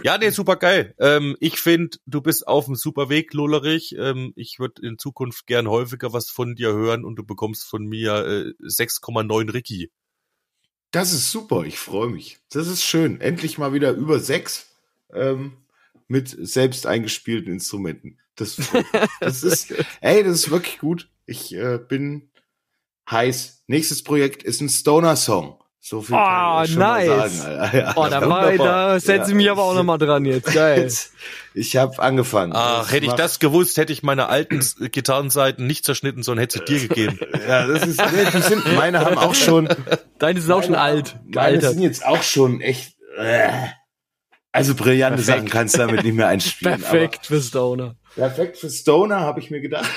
[0.03, 0.95] ja, nee, super geil.
[0.99, 3.95] Ähm, ich finde, du bist auf einem super Weg, Lullerich.
[3.99, 7.87] Ähm, ich würde in Zukunft gern häufiger was von dir hören und du bekommst von
[7.87, 9.91] mir äh, 6,9 Ricky.
[10.91, 12.39] Das ist super, ich freue mich.
[12.51, 13.21] Das ist schön.
[13.21, 14.67] Endlich mal wieder über sechs
[15.13, 15.53] ähm,
[16.09, 18.19] mit selbst eingespielten Instrumenten.
[18.37, 18.57] Das,
[19.21, 21.09] das ist, ey, das ist wirklich gut.
[21.27, 22.31] Ich äh, bin
[23.11, 23.65] heiß.
[23.67, 25.61] Nächstes Projekt ist ein Stoner-Song.
[25.81, 27.39] So viel Oh, kann ich schon mal nice.
[27.39, 27.59] sagen.
[27.61, 27.79] Alter.
[27.79, 29.35] Ja, Oh, da, war, da setze ich Ja.
[29.37, 30.47] mich aber auch nochmal dran jetzt.
[30.53, 30.93] Geil.
[31.55, 32.53] Ich habe angefangen.
[32.57, 36.59] Ach, hätte ich das gewusst, hätte ich meine alten S- Gitarrenseiten nicht zerschnitten, sondern hätte
[36.59, 37.21] sie dir gegeben.
[37.49, 39.69] Ja, das ist, die sind, meine haben auch schon,
[40.19, 41.15] Deine sind auch schon alt.
[41.33, 43.49] Meine sind jetzt auch schon echt, äh,
[44.51, 45.37] also brillante Perfekt.
[45.39, 46.81] Sachen kannst du damit nicht mehr einspielen.
[46.81, 47.95] Perfekt für Stoner.
[48.17, 49.89] Perfekt für Stoner, habe ich mir gedacht.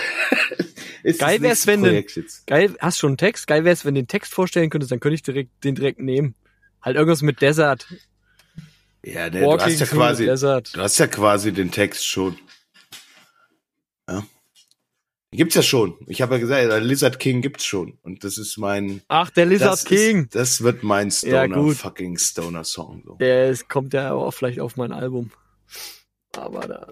[1.04, 2.45] Ist Geil wär's, wenn du- jetzt.
[2.47, 3.47] Geil, hast schon einen Text?
[3.47, 6.36] Geil wär's, wenn du den Text vorstellen könntest, dann könnte ich direkt, den direkt nehmen.
[6.82, 7.88] Halt irgendwas mit Desert.
[9.04, 12.38] Ja, ne, du Walking hast ja quasi, du hast ja quasi den Text schon.
[14.10, 14.26] Ja.
[15.32, 15.95] Gibt's ja schon.
[16.08, 17.97] Ich habe ja gesagt, der Lizard King gibt's schon.
[18.02, 20.24] Und das ist mein, Ach, der Lizard das King.
[20.24, 21.78] Ist, das wird mein Ja, Stoner, gut.
[21.78, 23.04] fucking Stoner Song.
[23.06, 23.14] So.
[23.16, 25.32] Der ist, kommt ja auch vielleicht auf mein Album.
[26.38, 26.88] Aber da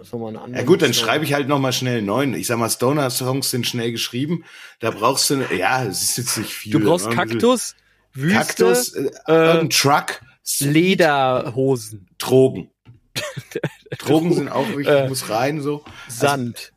[0.00, 0.60] ist nochmal eine andere.
[0.62, 2.34] Ja gut, dann schreibe ich halt noch mal schnell einen neuen.
[2.34, 4.44] Ich sag mal, Stoner-Songs sind schnell geschrieben.
[4.80, 6.72] Da brauchst du, ja, es ist jetzt nicht viel.
[6.72, 7.14] Du brauchst ne?
[7.14, 7.76] Kaktus,
[8.14, 10.20] Wüste, Kaktus, äh, äh, Truck,
[10.60, 12.70] Lederhosen, Drogen.
[13.98, 15.84] Drogen sind auch wichtig, Äh, muss rein so.
[16.08, 16.72] Sand,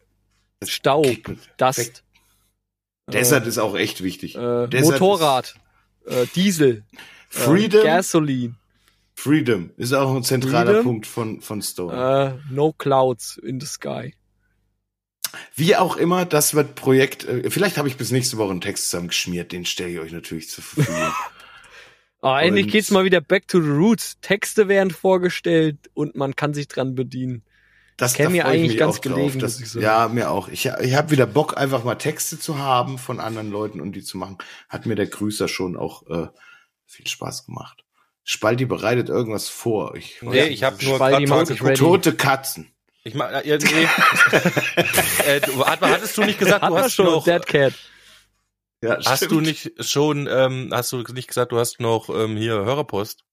[0.63, 1.05] Staub,
[1.57, 2.03] Dust,
[3.11, 4.35] Desert ist auch echt wichtig.
[4.35, 5.55] äh, Motorrad,
[6.05, 6.83] äh, Diesel,
[7.29, 8.55] Freedom, äh, Gasoline,
[9.23, 10.83] Freedom ist auch ein zentraler Freedom?
[10.83, 12.39] Punkt von, von Stoner.
[12.49, 14.15] äh, No Clouds in the Sky.
[15.55, 18.85] Wie auch immer, das wird Projekt, äh, vielleicht habe ich bis nächste Woche einen Text
[18.89, 21.11] zusammengeschmiert, den stelle ich euch natürlich zur Verfügung.
[22.23, 24.19] Ah, endlich Und- geht's mal wieder back to the roots.
[24.21, 27.41] Texte werden vorgestellt und man kann sich dran bedienen.
[27.97, 29.83] Das Käme da mir eigentlich ganz drauf, gelegen, dass- sagen.
[29.83, 30.47] Ja, mir auch.
[30.47, 34.03] Ich, ich habe wieder Bock, einfach mal Texte zu haben von anderen Leuten und die
[34.03, 34.37] zu machen.
[34.69, 36.27] Hat mir der Grüßer schon auch äh,
[36.85, 37.83] viel Spaß gemacht.
[38.23, 39.95] Spalti bereitet irgendwas vor.
[39.95, 42.71] Ich, Nee, ich habe nur Spaldi tote, tote Katzen.
[43.03, 43.87] ich mach, äh, nee.
[45.27, 47.73] äh, du, hat- hattest du nicht gesagt, du hast schon, noch, Dead Cat.
[48.83, 49.31] Ja, hast stimmt.
[49.31, 53.23] du nicht schon, ähm, hast du nicht gesagt, du hast noch ähm, hier Hörerpost?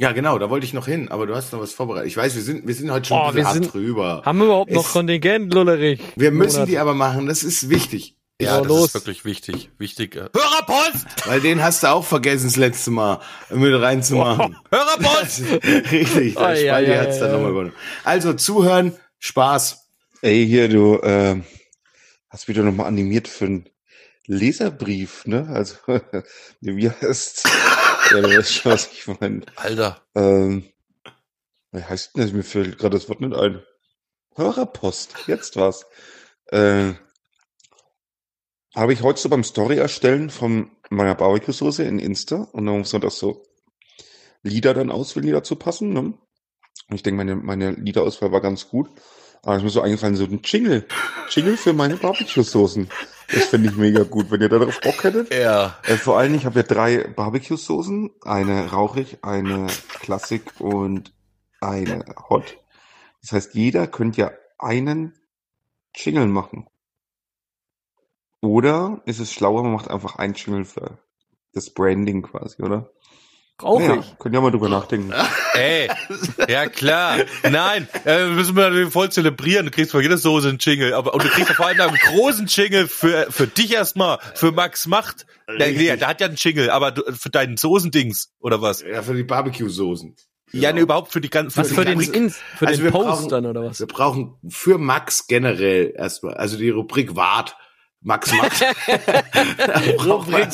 [0.00, 2.08] Ja, genau, da wollte ich noch hin, aber du hast noch was vorbereitet.
[2.08, 4.22] Ich weiß, wir sind, wir sind heute schon Oh, ein bisschen wir hart sind- drüber.
[4.24, 6.00] Haben wir überhaupt noch Es- Kontingent, Lullerich?
[6.16, 6.68] Wir müssen Monat.
[6.68, 8.15] die aber machen, das ist wichtig.
[8.40, 8.84] Ja, das los.
[8.88, 9.70] ist wirklich wichtig.
[9.78, 10.14] Wichtig.
[10.16, 11.06] äh, Hörerpost!
[11.26, 13.20] Weil den hast du auch vergessen, das letzte Mal
[13.50, 14.56] mit reinzumachen.
[14.70, 15.40] Hörerpost!
[15.90, 17.36] Richtig, der Oh, ja, Spalti ja, hat's ja, dann ja.
[17.36, 17.72] nochmal gewonnen.
[18.04, 19.88] Also, zuhören, Spaß.
[20.20, 21.40] Ey, hier, du äh,
[22.28, 23.68] hast wieder nochmal animiert für einen
[24.26, 25.48] Leserbrief, ne?
[25.48, 25.76] Also,
[26.60, 27.44] wie heißt
[28.10, 29.42] Ja, du weißt schon, was ich meine.
[29.56, 30.02] Alter.
[30.14, 30.64] Ähm,
[31.72, 32.32] wie heißt denn das?
[32.32, 33.62] Mir fällt gerade das Wort nicht ein.
[34.34, 35.86] Hörerpost, jetzt was.
[36.48, 36.92] Äh,
[38.76, 42.92] habe ich heute so beim Story erstellen von meiner Barbecue-Soße in Insta und dann muss
[42.92, 43.42] man das so
[44.42, 45.92] Lieder dann auswählen, die dazu passen.
[45.92, 46.00] Ne?
[46.00, 48.88] Und ich denke, meine, meine Liederauswahl war ganz gut.
[49.42, 50.86] Aber es mir so eingefallen, so ein Jingle.
[51.30, 52.88] Jingle für meine Barbecue-Soßen.
[53.32, 55.32] Das finde ich mega gut, wenn ihr darauf Bock hättet.
[55.34, 55.78] Ja.
[55.84, 58.10] Äh, vor allem, ich habe ja drei Barbecue-Soßen.
[58.22, 59.66] Eine rauchig, eine
[60.00, 61.12] Klassik und
[61.60, 62.58] eine Hot.
[63.22, 65.14] Das heißt, jeder könnte ja einen
[65.94, 66.68] Jingle machen.
[68.42, 70.98] Oder ist es schlauer, man macht einfach einen Jingle für
[71.52, 72.90] das Branding quasi, oder?
[73.58, 74.18] Brauche Naja, ich.
[74.18, 75.14] könnt ihr mal drüber nachdenken.
[75.54, 75.88] Ey,
[76.46, 77.16] ja klar.
[77.50, 79.64] Nein, äh, müssen wir natürlich voll zelebrieren.
[79.64, 80.92] Du kriegst für jede Soße einen Jingle.
[80.92, 84.86] Aber, und du kriegst vor allem einen großen Jingle für, für dich erstmal, für Max
[84.86, 85.24] Macht.
[85.48, 88.82] Der, der, der hat ja einen Jingle, aber du, für deinen Soßendings oder was?
[88.82, 90.14] Ja, für die Barbecue-Soßen.
[90.52, 91.56] Ja, ne, überhaupt für die ganzen.
[91.58, 93.80] Was für für die den, Ins, für Also den wir Post brauchen- dann oder was?
[93.80, 97.56] Wir brauchen für Max generell erstmal, also die Rubrik Wart.
[98.06, 98.62] Max Max.
[98.62, 99.98] Einen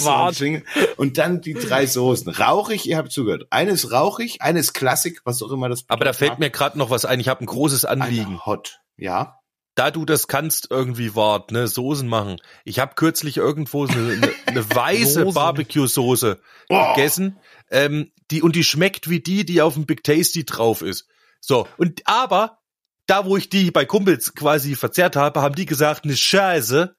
[0.05, 0.38] Wart.
[0.38, 0.64] Jingle.
[0.96, 2.32] Und dann die drei Soßen.
[2.32, 3.46] Rauchig, ihr habt zugehört.
[3.50, 6.50] Eine ist rauchig, eine ist Klassik, was auch immer das Aber da bedeutet fällt mir
[6.50, 7.20] gerade noch was ein.
[7.20, 8.26] Ich habe ein großes Anliegen.
[8.26, 8.80] Eine Hot.
[8.96, 9.38] Ja.
[9.74, 12.36] da du das kannst irgendwie wart, ne, Soßen machen.
[12.64, 15.24] Ich habe kürzlich irgendwo so eine, eine, eine weiße.
[15.26, 16.40] Barbecue-Soße
[16.70, 16.94] Oh.
[16.94, 17.38] gegessen,
[17.70, 21.07] ähm, die und die schmeckt wie die, die auf dem Big Tasty drauf ist.
[21.40, 22.61] So und aber
[23.07, 26.94] da, wo ich die bei Kumpels quasi verzehrt habe, haben die gesagt, eine Scheiße,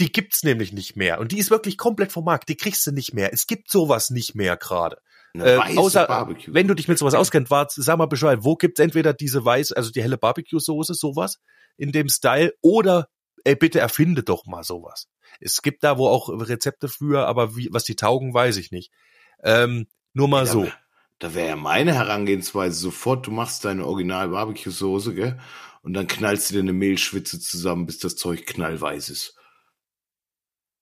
[0.00, 2.48] die gibt's nämlich nicht mehr und die ist wirklich komplett vom Markt.
[2.48, 3.32] Die kriegst du nicht mehr.
[3.32, 4.98] Es gibt sowas nicht mehr gerade.
[5.34, 6.54] Äh, außer, Barbecue.
[6.54, 9.72] wenn du dich mit sowas auskennt, wart, sag mal Bescheid, wo gibt's entweder diese weiß,
[9.72, 11.38] also die helle Barbecue-Soße, sowas
[11.76, 13.08] in dem Style, oder
[13.44, 15.06] ey, bitte erfinde doch mal sowas.
[15.40, 18.90] Es gibt da wo auch Rezepte für, aber wie, was die taugen, weiß ich nicht.
[19.42, 20.68] Ähm, nur mal Ja, so.
[21.20, 25.38] Da wäre ja meine Herangehensweise sofort, du machst deine Original Barbecue-Soße, gell?
[25.82, 29.37] Und dann knallst du dir eine Mehlschwitze zusammen, bis das Zeug knallweiß ist.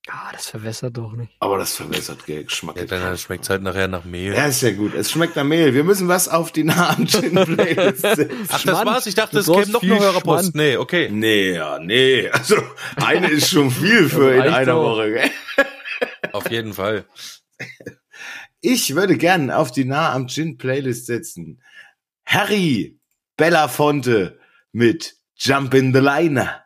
[0.09, 1.33] Ah, das verwässert doch nicht.
[1.41, 2.77] Aber das verbessert gell, Geschmack.
[2.77, 4.35] Ja, dann schmeckt's halt nachher nach Mehl.
[4.35, 4.95] Ja, ist ja gut.
[4.95, 5.75] Es schmeckt nach Mehl.
[5.75, 8.47] Wir müssen was auf die nahen Gin-Playlist setzen.
[8.49, 9.07] Ach, das war's?
[9.07, 10.55] Ich dachte, es käme noch eine Hörerpost.
[10.55, 11.09] Nee, okay.
[11.11, 12.29] Nee, ja, nee.
[12.31, 12.57] Also,
[12.97, 14.77] eine ist schon viel für in einer.
[14.77, 15.31] Woche, gell?
[16.33, 17.07] Auf jeden Fall.
[18.61, 21.63] Ich würde gern auf die nah am Gin-Playlist setzen.
[22.25, 22.99] Harry
[23.37, 24.39] Belafonte
[24.73, 26.66] mit Jump in the Liner.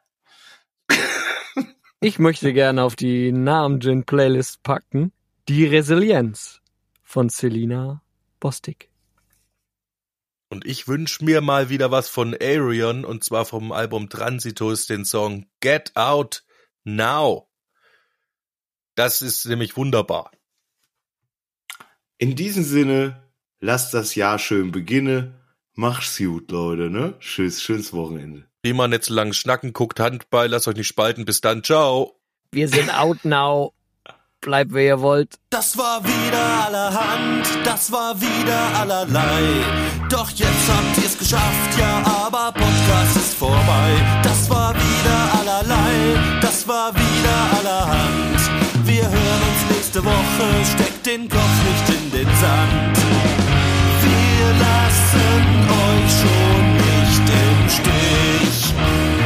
[2.03, 5.13] Ich möchte gerne auf die Namen-Gin-Playlist packen.
[5.49, 6.63] Die Resilienz
[7.03, 8.03] von Selina
[8.41, 8.89] Bostic.
[10.49, 15.05] Und ich wünsch mir mal wieder was von Arion, und zwar vom Album Transitus, den
[15.05, 16.43] Song Get Out
[16.85, 17.51] Now.
[18.95, 20.31] Das ist nämlich wunderbar.
[22.17, 23.31] In diesem Sinne,
[23.61, 25.35] lasst das Jahr schön beginnen.
[25.75, 27.15] Macht's gut, Leute, ne?
[27.21, 28.50] Tschüss, schönes Wochenende.
[28.63, 31.25] Prima, nicht zu lang schnacken, guckt Handball, lasst euch nicht spalten.
[31.25, 32.17] Bis dann, ciao.
[32.53, 33.73] Wir sind out now.
[34.43, 35.39] Bleibt, wer ihr wollt.
[35.51, 39.43] Das war wieder allerhand, das war wieder allerlei.
[40.09, 43.91] Doch jetzt habt ihr's geschafft, ja, aber Podcast ist vorbei.
[44.23, 48.41] Das war wieder allerlei, das war wieder allerhand.
[48.87, 52.97] Wir hören uns nächste Woche, steckt den Kopf nicht in den Sand.
[54.03, 58.00] Wir lassen euch schon nicht im Stich.
[58.81, 59.20] Ramonski